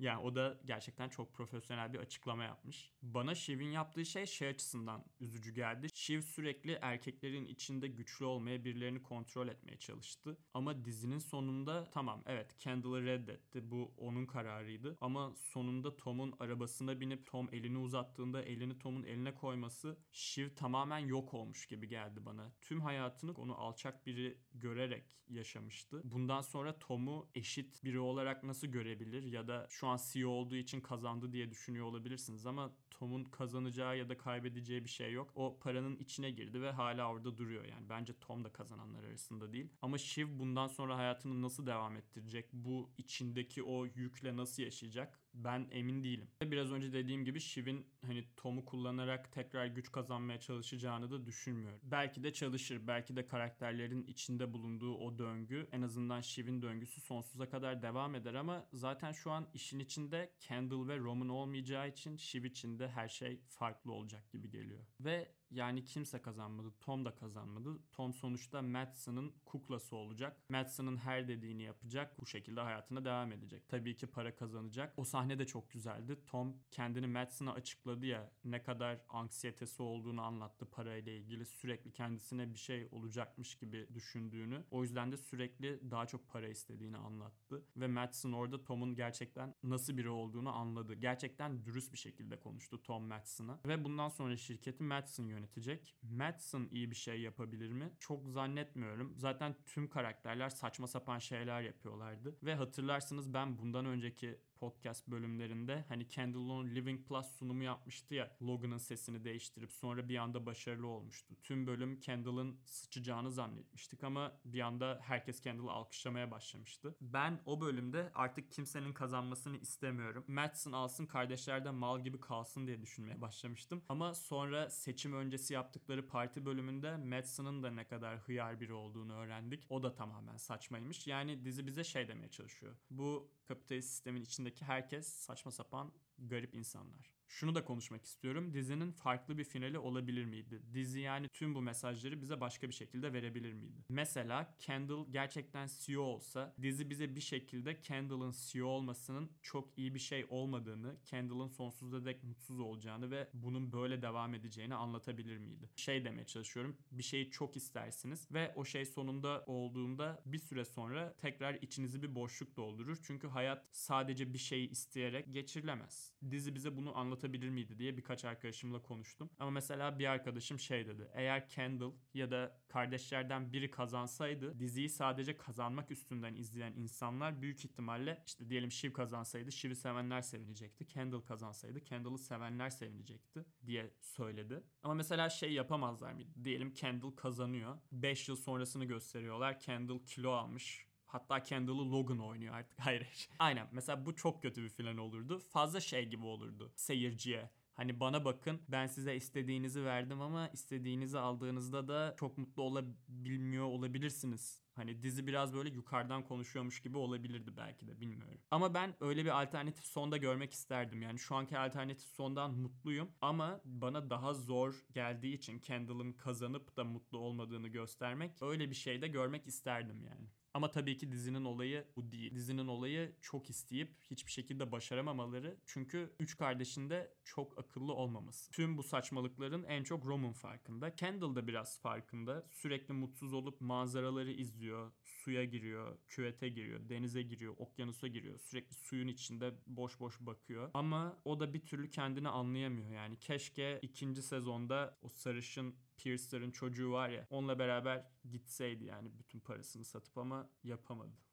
Yani 0.00 0.22
o 0.22 0.34
da 0.34 0.60
gerçekten 0.64 1.08
çok 1.08 1.34
profesyonel 1.34 1.92
bir 1.92 1.98
açıklama 1.98 2.44
yapmış. 2.44 2.92
Bana 3.02 3.34
Shiv'in 3.34 3.70
yaptığı 3.70 4.06
şey 4.06 4.26
şey 4.26 4.48
açısından 4.48 5.04
üzücü 5.20 5.54
geldi. 5.54 5.86
Shiv 5.94 6.20
sürekli 6.20 6.78
erkeklerin 6.82 7.44
içinde 7.44 7.88
güçlü 7.88 8.24
olmaya, 8.24 8.64
birilerini 8.64 9.02
kontrol 9.02 9.48
etmeye 9.48 9.76
çalıştı. 9.76 10.38
Ama 10.54 10.84
dizinin 10.84 11.18
sonunda 11.18 11.84
tamam 11.90 12.22
evet 12.26 12.58
Kendall'ı 12.58 13.04
reddetti. 13.04 13.70
Bu 13.70 13.94
onun 13.96 14.26
kararıydı. 14.26 14.96
Ama 15.00 15.32
sonunda 15.36 15.96
Tom'un 15.96 16.34
arabasına 16.40 17.00
binip 17.00 17.26
Tom 17.26 17.48
elini 17.52 17.78
uzattığında 17.78 18.42
elini 18.42 18.78
Tom'un 18.78 19.02
eline 19.02 19.34
koyması 19.34 19.98
Shiv 20.12 20.48
tamamen 20.56 20.98
yok 20.98 21.34
olmuş 21.34 21.66
gibi 21.66 21.88
geldi 21.88 22.24
bana. 22.24 22.52
Tüm 22.60 22.80
hayatını 22.80 23.32
onu 23.32 23.54
alçak 23.58 24.06
biri 24.06 24.38
görerek 24.60 25.20
yaşamıştı. 25.28 26.00
Bundan 26.04 26.40
sonra 26.40 26.78
Tom'u 26.78 27.28
eşit 27.34 27.84
biri 27.84 27.98
olarak 27.98 28.42
nasıl 28.44 28.66
görebilir 28.66 29.22
ya 29.22 29.48
da 29.48 29.66
şu 29.70 29.86
an 29.86 29.98
CEO 30.12 30.30
olduğu 30.30 30.56
için 30.56 30.80
kazandı 30.80 31.32
diye 31.32 31.50
düşünüyor 31.50 31.86
olabilirsiniz 31.86 32.46
ama 32.46 32.72
Tom'un 32.90 33.24
kazanacağı 33.24 33.98
ya 33.98 34.08
da 34.08 34.18
kaybedeceği 34.18 34.84
bir 34.84 34.90
şey 34.90 35.12
yok. 35.12 35.32
O 35.34 35.58
paranın 35.58 35.96
içine 35.96 36.30
girdi 36.30 36.62
ve 36.62 36.70
hala 36.70 37.10
orada 37.10 37.38
duruyor 37.38 37.64
yani. 37.64 37.88
Bence 37.88 38.12
Tom 38.20 38.44
da 38.44 38.52
kazananlar 38.52 39.04
arasında 39.04 39.52
değil. 39.52 39.68
Ama 39.82 39.98
Shiv 39.98 40.38
bundan 40.38 40.68
sonra 40.68 40.96
hayatını 40.96 41.42
nasıl 41.42 41.66
devam 41.66 41.96
ettirecek? 41.96 42.48
Bu 42.52 42.90
içindeki 42.98 43.62
o 43.62 43.86
yükle 43.86 44.36
nasıl 44.36 44.62
yaşayacak? 44.62 45.20
ben 45.34 45.68
emin 45.70 46.04
değilim. 46.04 46.28
Biraz 46.42 46.72
önce 46.72 46.92
dediğim 46.92 47.24
gibi 47.24 47.40
Shiv'in 47.40 47.86
hani 48.06 48.24
Tom'u 48.36 48.64
kullanarak 48.64 49.32
tekrar 49.32 49.66
güç 49.66 49.92
kazanmaya 49.92 50.40
çalışacağını 50.40 51.10
da 51.10 51.26
düşünmüyorum. 51.26 51.80
Belki 51.82 52.22
de 52.22 52.32
çalışır. 52.32 52.86
Belki 52.86 53.16
de 53.16 53.26
karakterlerin 53.26 54.02
içinde 54.02 54.49
bulunduğu 54.52 54.94
o 54.94 55.18
döngü 55.18 55.68
en 55.72 55.82
azından 55.82 56.20
Shiv'in 56.20 56.62
döngüsü 56.62 57.00
sonsuza 57.00 57.48
kadar 57.48 57.82
devam 57.82 58.14
eder 58.14 58.34
ama 58.34 58.66
zaten 58.72 59.12
şu 59.12 59.30
an 59.30 59.48
işin 59.54 59.78
içinde 59.78 60.32
Kendall 60.40 60.88
ve 60.88 60.98
Roman 60.98 61.28
olmayacağı 61.28 61.88
için 61.88 62.16
Shiv 62.16 62.44
için 62.44 62.78
de 62.78 62.88
her 62.88 63.08
şey 63.08 63.40
farklı 63.48 63.92
olacak 63.92 64.30
gibi 64.30 64.50
geliyor. 64.50 64.84
Ve 65.00 65.28
yani 65.50 65.84
kimse 65.84 66.22
kazanmadı. 66.22 66.72
Tom 66.80 67.04
da 67.04 67.14
kazanmadı. 67.14 67.78
Tom 67.92 68.12
sonuçta 68.12 68.62
Madsen'ın 68.62 69.32
kuklası 69.44 69.96
olacak. 69.96 70.36
Madsen'ın 70.48 70.96
her 70.96 71.28
dediğini 71.28 71.62
yapacak. 71.62 72.20
Bu 72.20 72.26
şekilde 72.26 72.60
hayatına 72.60 73.04
devam 73.04 73.32
edecek. 73.32 73.68
Tabii 73.68 73.96
ki 73.96 74.06
para 74.06 74.36
kazanacak. 74.36 74.94
O 74.96 75.04
sahne 75.04 75.38
de 75.38 75.46
çok 75.46 75.70
güzeldi. 75.70 76.18
Tom 76.26 76.56
kendini 76.70 77.06
Madsen'a 77.06 77.52
açıkladı 77.52 78.06
ya 78.06 78.32
ne 78.44 78.62
kadar 78.62 79.00
anksiyetesi 79.08 79.82
olduğunu 79.82 80.22
anlattı 80.22 80.66
parayla 80.70 81.12
ilgili. 81.12 81.44
Sürekli 81.44 81.92
kendisine 81.92 82.54
bir 82.54 82.58
şey 82.58 82.88
olacakmış 82.90 83.54
gibi 83.54 83.88
düşündüğünü. 83.94 84.64
O 84.70 84.82
yüzden 84.82 85.12
de 85.12 85.16
sürekli 85.16 85.90
daha 85.90 86.06
çok 86.06 86.28
para 86.28 86.48
istediğini 86.48 86.96
anlattı. 86.96 87.64
Ve 87.76 87.86
Madsen 87.86 88.32
orada 88.32 88.64
Tom'un 88.64 88.94
gerçekten 88.94 89.54
nasıl 89.62 89.96
biri 89.96 90.08
olduğunu 90.08 90.56
anladı. 90.56 90.94
Gerçekten 90.94 91.64
dürüst 91.64 91.92
bir 91.92 91.98
şekilde 91.98 92.40
konuştu 92.40 92.82
Tom 92.82 93.04
Madsen'a. 93.04 93.60
Ve 93.66 93.84
bundan 93.84 94.08
sonra 94.08 94.36
şirketi 94.36 94.82
Madsen 94.82 95.24
yönetiyor 95.24 95.39
yönetecek. 95.40 95.96
Madsen 96.02 96.68
iyi 96.70 96.90
bir 96.90 96.96
şey 96.96 97.20
yapabilir 97.20 97.72
mi? 97.72 97.92
Çok 98.00 98.28
zannetmiyorum. 98.28 99.14
Zaten 99.18 99.56
tüm 99.66 99.88
karakterler 99.88 100.48
saçma 100.48 100.86
sapan 100.86 101.18
şeyler 101.18 101.62
yapıyorlardı. 101.62 102.36
Ve 102.42 102.54
hatırlarsınız 102.54 103.34
ben 103.34 103.58
bundan 103.58 103.86
önceki 103.86 104.40
podcast 104.60 105.08
bölümlerinde 105.08 105.84
hani 105.88 106.08
Kendall'ın 106.08 106.74
Living 106.74 107.08
Plus 107.08 107.26
sunumu 107.26 107.62
yapmıştı 107.62 108.14
ya 108.14 108.36
Logan'ın 108.42 108.78
sesini 108.78 109.24
değiştirip 109.24 109.72
sonra 109.72 110.08
bir 110.08 110.16
anda 110.16 110.46
başarılı 110.46 110.86
olmuştu. 110.86 111.34
Tüm 111.42 111.66
bölüm 111.66 112.00
Kendall'ın 112.00 112.60
sıçacağını 112.64 113.30
zannetmiştik 113.30 114.04
ama 114.04 114.32
bir 114.44 114.60
anda 114.60 115.00
herkes 115.02 115.40
Kendall'ı 115.40 115.70
alkışlamaya 115.70 116.30
başlamıştı. 116.30 116.96
Ben 117.00 117.40
o 117.46 117.60
bölümde 117.60 118.10
artık 118.14 118.52
kimsenin 118.52 118.92
kazanmasını 118.92 119.56
istemiyorum. 119.56 120.24
Madsen 120.28 120.72
alsın 120.72 121.06
kardeşlerden 121.06 121.74
mal 121.74 122.04
gibi 122.04 122.20
kalsın 122.20 122.66
diye 122.66 122.82
düşünmeye 122.82 123.20
başlamıştım. 123.20 123.82
Ama 123.88 124.14
sonra 124.14 124.70
seçim 124.70 125.12
öncesi 125.12 125.54
yaptıkları 125.54 126.08
parti 126.08 126.46
bölümünde 126.46 126.96
Madsen'ın 126.96 127.62
da 127.62 127.70
ne 127.70 127.86
kadar 127.86 128.18
hıyar 128.18 128.60
biri 128.60 128.72
olduğunu 128.72 129.12
öğrendik. 129.12 129.66
O 129.70 129.82
da 129.82 129.94
tamamen 129.94 130.36
saçmaymış. 130.36 131.06
Yani 131.06 131.44
dizi 131.44 131.66
bize 131.66 131.84
şey 131.84 132.08
demeye 132.08 132.30
çalışıyor. 132.30 132.76
Bu 132.90 133.30
kapitalist 133.50 133.88
sistemin 133.88 134.22
içindeki 134.22 134.64
herkes 134.64 135.06
saçma 135.06 135.50
sapan 135.50 135.92
garip 136.18 136.54
insanlar 136.54 137.19
şunu 137.30 137.54
da 137.54 137.64
konuşmak 137.64 138.04
istiyorum. 138.04 138.54
Dizinin 138.54 138.92
farklı 138.92 139.38
bir 139.38 139.44
finali 139.44 139.78
olabilir 139.78 140.24
miydi? 140.24 140.62
Dizi 140.74 141.00
yani 141.00 141.28
tüm 141.28 141.54
bu 141.54 141.62
mesajları 141.62 142.22
bize 142.22 142.40
başka 142.40 142.68
bir 142.68 142.74
şekilde 142.74 143.12
verebilir 143.12 143.52
miydi? 143.52 143.84
Mesela 143.88 144.54
Kendall 144.58 145.06
gerçekten 145.10 145.68
CEO 145.80 146.02
olsa 146.02 146.54
dizi 146.62 146.90
bize 146.90 147.16
bir 147.16 147.20
şekilde 147.20 147.80
Kendall'ın 147.80 148.34
CEO 148.46 148.66
olmasının 148.66 149.30
çok 149.42 149.78
iyi 149.78 149.94
bir 149.94 149.98
şey 149.98 150.26
olmadığını, 150.28 150.96
Kendall'ın 151.04 151.48
sonsuzda 151.48 152.04
dek 152.04 152.24
mutsuz 152.24 152.60
olacağını 152.60 153.10
ve 153.10 153.28
bunun 153.34 153.72
böyle 153.72 154.02
devam 154.02 154.34
edeceğini 154.34 154.74
anlatabilir 154.74 155.38
miydi? 155.38 155.70
Şey 155.76 156.04
demeye 156.04 156.26
çalışıyorum. 156.26 156.76
Bir 156.92 157.02
şeyi 157.02 157.30
çok 157.30 157.56
istersiniz 157.56 158.28
ve 158.32 158.52
o 158.56 158.64
şey 158.64 158.84
sonunda 158.86 159.44
olduğunda 159.46 160.22
bir 160.26 160.38
süre 160.38 160.64
sonra 160.64 161.14
tekrar 161.20 161.54
içinizi 161.54 162.02
bir 162.02 162.14
boşluk 162.14 162.56
doldurur. 162.56 162.98
Çünkü 163.02 163.28
hayat 163.28 163.66
sadece 163.72 164.32
bir 164.32 164.38
şeyi 164.38 164.70
isteyerek 164.70 165.34
geçirilemez. 165.34 166.12
Dizi 166.30 166.54
bize 166.54 166.76
bunu 166.76 166.98
anlat 166.98 167.19
anlatabilir 167.20 167.48
miydi 167.48 167.78
diye 167.78 167.96
birkaç 167.96 168.24
arkadaşımla 168.24 168.82
konuştum. 168.82 169.30
Ama 169.38 169.50
mesela 169.50 169.98
bir 169.98 170.06
arkadaşım 170.06 170.58
şey 170.58 170.86
dedi. 170.86 171.10
Eğer 171.14 171.48
Kendall 171.48 171.92
ya 172.14 172.30
da 172.30 172.60
kardeşlerden 172.68 173.52
biri 173.52 173.70
kazansaydı 173.70 174.58
diziyi 174.58 174.88
sadece 174.88 175.36
kazanmak 175.36 175.90
üstünden 175.90 176.34
izleyen 176.34 176.72
insanlar 176.72 177.42
büyük 177.42 177.64
ihtimalle 177.64 178.22
işte 178.26 178.50
diyelim 178.50 178.70
Shiv 178.70 178.92
kazansaydı 178.92 179.52
Shiv'i 179.52 179.76
sevenler 179.76 180.22
sevinecekti. 180.22 180.86
Kendall 180.86 181.20
kazansaydı 181.20 181.84
Kendall'ı 181.84 182.18
sevenler 182.18 182.70
sevinecekti 182.70 183.44
diye 183.66 183.90
söyledi. 184.00 184.62
Ama 184.82 184.94
mesela 184.94 185.30
şey 185.30 185.52
yapamazlar 185.52 186.12
mıydı? 186.12 186.30
Diyelim 186.44 186.74
Kendall 186.74 187.10
kazanıyor. 187.10 187.78
5 187.92 188.28
yıl 188.28 188.36
sonrasını 188.36 188.84
gösteriyorlar. 188.84 189.60
Kendall 189.60 189.98
kilo 189.98 190.30
almış 190.30 190.89
Hatta 191.12 191.42
Kendall'ı 191.42 191.92
Logan 191.92 192.18
oynuyor 192.18 192.54
artık. 192.54 192.78
Hayır. 192.84 193.28
Aynen. 193.38 193.66
Mesela 193.72 194.06
bu 194.06 194.16
çok 194.16 194.42
kötü 194.42 194.62
bir 194.62 194.68
final 194.68 194.96
olurdu. 194.96 195.38
Fazla 195.38 195.80
şey 195.80 196.08
gibi 196.08 196.24
olurdu 196.24 196.72
seyirciye. 196.76 197.50
Hani 197.74 198.00
bana 198.00 198.24
bakın 198.24 198.60
ben 198.68 198.86
size 198.86 199.16
istediğinizi 199.16 199.84
verdim 199.84 200.20
ama 200.20 200.48
istediğinizi 200.48 201.18
aldığınızda 201.18 201.88
da 201.88 202.14
çok 202.18 202.38
mutlu 202.38 202.62
olabilmiyor 202.62 203.64
olabilirsiniz. 203.64 204.62
Hani 204.74 205.02
dizi 205.02 205.26
biraz 205.26 205.54
böyle 205.54 205.68
yukarıdan 205.68 206.24
konuşuyormuş 206.24 206.82
gibi 206.82 206.98
olabilirdi 206.98 207.56
belki 207.56 207.86
de 207.86 208.00
bilmiyorum. 208.00 208.40
Ama 208.50 208.74
ben 208.74 208.94
öyle 209.00 209.24
bir 209.24 209.42
alternatif 209.42 209.84
sonda 209.84 210.16
görmek 210.16 210.52
isterdim. 210.52 211.02
Yani 211.02 211.18
şu 211.18 211.34
anki 211.34 211.58
alternatif 211.58 212.08
sondan 212.08 212.54
mutluyum 212.54 213.08
ama 213.20 213.60
bana 213.64 214.10
daha 214.10 214.34
zor 214.34 214.84
geldiği 214.92 215.34
için 215.34 215.58
Kendall'ın 215.58 216.12
kazanıp 216.12 216.76
da 216.76 216.84
mutlu 216.84 217.18
olmadığını 217.18 217.68
göstermek 217.68 218.42
öyle 218.42 218.70
bir 218.70 218.74
şey 218.74 219.02
de 219.02 219.08
görmek 219.08 219.46
isterdim 219.46 220.02
yani. 220.04 220.26
Ama 220.54 220.70
tabii 220.70 220.96
ki 220.96 221.12
dizinin 221.12 221.44
olayı 221.44 221.86
bu 221.96 222.12
değil. 222.12 222.34
Dizinin 222.34 222.66
olayı 222.66 223.16
çok 223.20 223.50
isteyip 223.50 223.96
hiçbir 224.10 224.32
şekilde 224.32 224.72
başaramamaları. 224.72 225.56
Çünkü 225.66 226.14
üç 226.20 226.36
kardeşin 226.36 226.90
de 226.90 227.14
çok 227.24 227.58
akıllı 227.58 227.92
olmaması. 227.92 228.50
Tüm 228.50 228.78
bu 228.78 228.82
saçmalıkların 228.82 229.64
en 229.64 229.84
çok 229.84 230.06
Roman 230.06 230.32
farkında. 230.32 230.94
Kendall 230.94 231.34
da 231.34 231.46
biraz 231.46 231.80
farkında. 231.80 232.46
Sürekli 232.50 232.94
mutsuz 232.94 233.32
olup 233.32 233.60
manzaraları 233.60 234.30
izliyor. 234.30 234.59
Suya 235.04 235.44
giriyor, 235.44 235.98
küvete 236.08 236.48
giriyor, 236.48 236.88
denize 236.88 237.22
giriyor, 237.22 237.54
okyanusa 237.58 238.08
giriyor. 238.08 238.38
Sürekli 238.38 238.74
suyun 238.74 239.08
içinde 239.08 239.54
boş 239.66 240.00
boş 240.00 240.20
bakıyor. 240.20 240.70
Ama 240.74 241.20
o 241.24 241.40
da 241.40 241.54
bir 241.54 241.60
türlü 241.60 241.90
kendini 241.90 242.28
anlayamıyor. 242.28 242.90
Yani 242.90 243.16
keşke 243.20 243.78
ikinci 243.82 244.22
sezonda 244.22 244.98
o 245.02 245.08
sarışın 245.08 245.74
Pierce'ların 245.96 246.50
çocuğu 246.50 246.92
var 246.92 247.08
ya 247.08 247.26
onunla 247.30 247.58
beraber 247.58 248.06
gitseydi 248.30 248.84
yani 248.84 249.18
bütün 249.18 249.40
parasını 249.40 249.84
satıp 249.84 250.18
ama 250.18 250.50
yapamadı. 250.64 251.29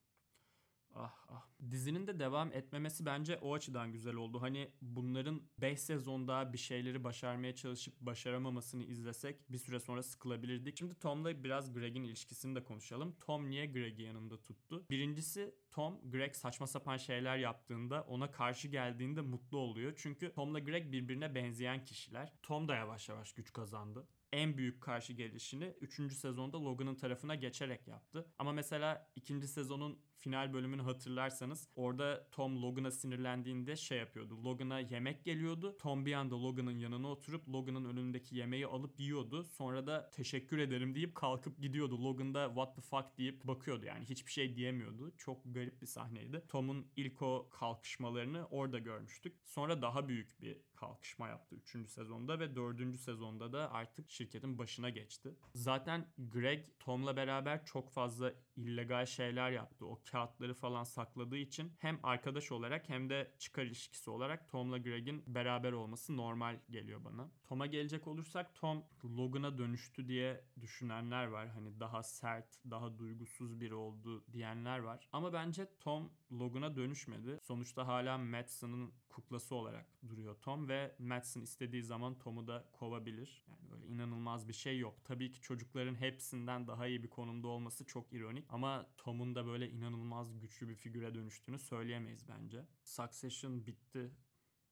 Ah 0.99 1.13
ah. 1.29 1.47
Dizinin 1.71 2.07
de 2.07 2.19
devam 2.19 2.53
etmemesi 2.53 3.05
bence 3.05 3.37
o 3.37 3.53
açıdan 3.53 3.91
güzel 3.91 4.15
oldu. 4.15 4.41
Hani 4.41 4.71
bunların 4.81 5.41
5 5.61 5.79
sezon 5.79 6.27
daha 6.27 6.53
bir 6.53 6.57
şeyleri 6.57 7.03
başarmaya 7.03 7.55
çalışıp 7.55 8.01
başaramamasını 8.01 8.83
izlesek 8.83 9.51
bir 9.51 9.57
süre 9.57 9.79
sonra 9.79 10.03
sıkılabilirdik. 10.03 10.77
Şimdi 10.77 10.95
Tom'la 10.95 11.43
biraz 11.43 11.73
Greg'in 11.73 12.03
ilişkisini 12.03 12.55
de 12.55 12.63
konuşalım. 12.63 13.15
Tom 13.25 13.49
niye 13.49 13.65
Greg'i 13.65 14.01
yanında 14.01 14.41
tuttu? 14.41 14.85
Birincisi 14.89 15.55
Tom 15.71 16.11
Greg 16.11 16.35
saçma 16.35 16.67
sapan 16.67 16.97
şeyler 16.97 17.37
yaptığında 17.37 18.01
ona 18.01 18.31
karşı 18.31 18.67
geldiğinde 18.67 19.21
mutlu 19.21 19.57
oluyor. 19.57 19.93
Çünkü 19.97 20.31
Tom'la 20.31 20.59
Greg 20.59 20.91
birbirine 20.91 21.35
benzeyen 21.35 21.85
kişiler. 21.85 22.33
Tom 22.43 22.67
da 22.67 22.75
yavaş 22.75 23.09
yavaş 23.09 23.33
güç 23.33 23.53
kazandı 23.53 24.07
en 24.31 24.57
büyük 24.57 24.81
karşı 24.81 25.13
gelişini 25.13 25.73
3. 25.81 26.13
sezonda 26.13 26.63
Logan'ın 26.63 26.95
tarafına 26.95 27.35
geçerek 27.35 27.87
yaptı. 27.87 28.25
Ama 28.39 28.51
mesela 28.53 29.11
ikinci 29.15 29.47
sezonun 29.47 29.99
final 30.17 30.53
bölümünü 30.53 30.81
hatırlarsanız 30.81 31.67
orada 31.75 32.27
Tom 32.31 32.61
Logan'a 32.61 32.91
sinirlendiğinde 32.91 33.75
şey 33.75 33.97
yapıyordu. 33.97 34.43
Logan'a 34.43 34.79
yemek 34.79 35.25
geliyordu. 35.25 35.77
Tom 35.79 36.05
bir 36.05 36.13
anda 36.13 36.43
Logan'ın 36.43 36.79
yanına 36.79 37.07
oturup 37.07 37.49
Logan'ın 37.49 37.85
önündeki 37.85 38.35
yemeği 38.35 38.67
alıp 38.67 38.99
yiyordu. 38.99 39.43
Sonra 39.43 39.87
da 39.87 40.09
teşekkür 40.13 40.57
ederim 40.57 40.95
deyip 40.95 41.15
kalkıp 41.15 41.61
gidiyordu. 41.61 42.03
Logan 42.03 42.33
da 42.33 42.47
what 42.47 42.75
the 42.75 42.81
fuck 42.81 43.17
deyip 43.17 43.43
bakıyordu 43.43 43.85
yani 43.85 44.05
hiçbir 44.05 44.31
şey 44.31 44.55
diyemiyordu. 44.55 45.11
Çok 45.17 45.41
garip 45.45 45.81
bir 45.81 45.87
sahneydi. 45.87 46.43
Tom'un 46.47 46.87
ilk 46.95 47.21
o 47.21 47.49
kalkışmalarını 47.49 48.47
orada 48.51 48.79
görmüştük. 48.79 49.35
Sonra 49.45 49.81
daha 49.81 50.07
büyük 50.07 50.41
bir 50.41 50.57
kalkışma 50.75 51.27
yaptı 51.27 51.55
3. 51.55 51.89
sezonda 51.89 52.39
ve 52.39 52.55
4. 52.55 52.95
sezonda 52.99 53.53
da 53.53 53.71
artık 53.71 54.09
şirketin 54.11 54.57
başına 54.57 54.89
geçti. 54.89 55.35
Zaten 55.53 56.07
Greg 56.17 56.65
Tom'la 56.79 57.15
beraber 57.15 57.65
çok 57.65 57.91
fazla 57.91 58.33
illegal 58.57 59.05
şeyler 59.05 59.51
yaptı. 59.51 59.85
O 59.85 59.99
kağıtları 60.11 60.53
falan 60.53 60.83
sakladığı 60.83 61.37
için 61.37 61.73
hem 61.79 61.99
arkadaş 62.03 62.51
olarak 62.51 62.89
hem 62.89 63.09
de 63.09 63.31
çıkar 63.39 63.63
ilişkisi 63.63 64.09
olarak 64.09 64.49
Tom'la 64.49 64.77
Greg'in 64.77 65.23
beraber 65.27 65.71
olması 65.71 66.17
normal 66.17 66.59
geliyor 66.69 67.05
bana. 67.05 67.31
Tom'a 67.43 67.65
gelecek 67.65 68.07
olursak 68.07 68.55
Tom 68.55 68.83
Logan'a 69.03 69.57
dönüştü 69.57 70.07
diye 70.07 70.43
düşünenler 70.61 71.27
var. 71.27 71.47
Hani 71.47 71.79
daha 71.79 72.03
sert, 72.03 72.59
daha 72.69 72.97
duygusuz 72.97 73.61
biri 73.61 73.75
oldu 73.75 74.23
diyenler 74.33 74.79
var. 74.79 75.09
Ama 75.11 75.33
bence 75.33 75.67
Tom 75.79 76.11
Logan'a 76.31 76.75
dönüşmedi. 76.75 77.39
Sonuçta 77.43 77.87
hala 77.87 78.17
Madsen'ın 78.17 78.93
kuklası 79.09 79.55
olarak 79.55 79.85
duruyor 80.09 80.35
Tom 80.41 80.69
ve 80.69 80.95
Madsen 80.99 81.41
istediği 81.41 81.83
zaman 81.83 82.19
Tom'u 82.19 82.47
da 82.47 82.65
kovabilir. 82.71 83.45
Yani 83.47 83.71
böyle 83.71 83.85
inanılmaz 83.85 84.47
bir 84.47 84.53
şey 84.53 84.79
yok. 84.79 85.05
Tabii 85.05 85.31
ki 85.31 85.41
çocukların 85.41 85.95
hepsinden 85.95 86.67
daha 86.67 86.87
iyi 86.87 87.03
bir 87.03 87.09
konumda 87.09 87.47
olması 87.47 87.85
çok 87.85 88.13
ironik 88.13 88.46
ama 88.49 88.89
Tom'un 88.97 89.35
da 89.35 89.45
böyle 89.45 89.69
inanılmaz 89.69 90.39
güçlü 90.39 90.69
bir 90.69 90.75
figüre 90.75 91.15
dönüştüğünü 91.15 91.59
söyleyemeyiz 91.59 92.27
bence. 92.29 92.65
Succession 92.83 93.67
bitti. 93.67 94.11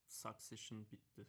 Succession 0.07 0.91
bitti. 0.91 1.27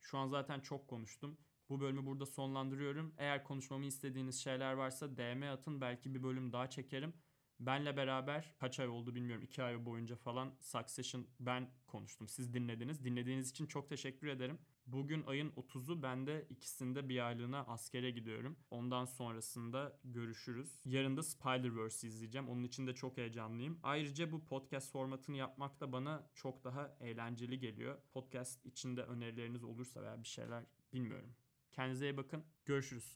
Şu 0.00 0.18
an 0.18 0.28
zaten 0.28 0.60
çok 0.60 0.88
konuştum. 0.88 1.38
Bu 1.68 1.80
bölümü 1.80 2.06
burada 2.06 2.26
sonlandırıyorum. 2.26 3.14
Eğer 3.18 3.44
konuşmamı 3.44 3.86
istediğiniz 3.86 4.42
şeyler 4.42 4.72
varsa 4.72 5.16
DM 5.16 5.42
atın. 5.42 5.80
Belki 5.80 6.14
bir 6.14 6.22
bölüm 6.22 6.52
daha 6.52 6.70
çekerim. 6.70 7.14
Benle 7.60 7.96
beraber 7.96 8.54
kaç 8.58 8.80
ay 8.80 8.88
oldu 8.88 9.14
bilmiyorum. 9.14 9.44
iki 9.44 9.62
ay 9.62 9.86
boyunca 9.86 10.16
falan 10.16 10.54
Succession 10.60 11.26
ben 11.40 11.70
konuştum. 11.86 12.28
Siz 12.28 12.54
dinlediniz. 12.54 13.04
Dinlediğiniz 13.04 13.50
için 13.50 13.66
çok 13.66 13.88
teşekkür 13.88 14.26
ederim. 14.26 14.58
Bugün 14.86 15.22
ayın 15.26 15.50
30'u 15.50 16.02
ben 16.02 16.26
de 16.26 16.46
ikisinde 16.50 17.08
bir 17.08 17.26
aylığına 17.26 17.58
askere 17.64 18.10
gidiyorum. 18.10 18.56
Ondan 18.70 19.04
sonrasında 19.04 19.98
görüşürüz. 20.04 20.80
Yarın 20.84 21.16
da 21.16 21.22
Spider-Verse 21.22 22.06
izleyeceğim. 22.08 22.48
Onun 22.48 22.64
için 22.64 22.86
de 22.86 22.94
çok 22.94 23.16
heyecanlıyım. 23.16 23.78
Ayrıca 23.82 24.32
bu 24.32 24.44
podcast 24.44 24.92
formatını 24.92 25.36
yapmak 25.36 25.80
da 25.80 25.92
bana 25.92 26.30
çok 26.34 26.64
daha 26.64 26.96
eğlenceli 27.00 27.58
geliyor. 27.58 27.98
Podcast 28.12 28.66
içinde 28.66 29.02
önerileriniz 29.02 29.64
olursa 29.64 30.02
veya 30.02 30.22
bir 30.22 30.28
şeyler 30.28 30.64
bilmiyorum. 30.92 31.34
Kendinize 31.72 32.10
iyi 32.10 32.16
bakın. 32.16 32.44
Görüşürüz. 32.64 33.12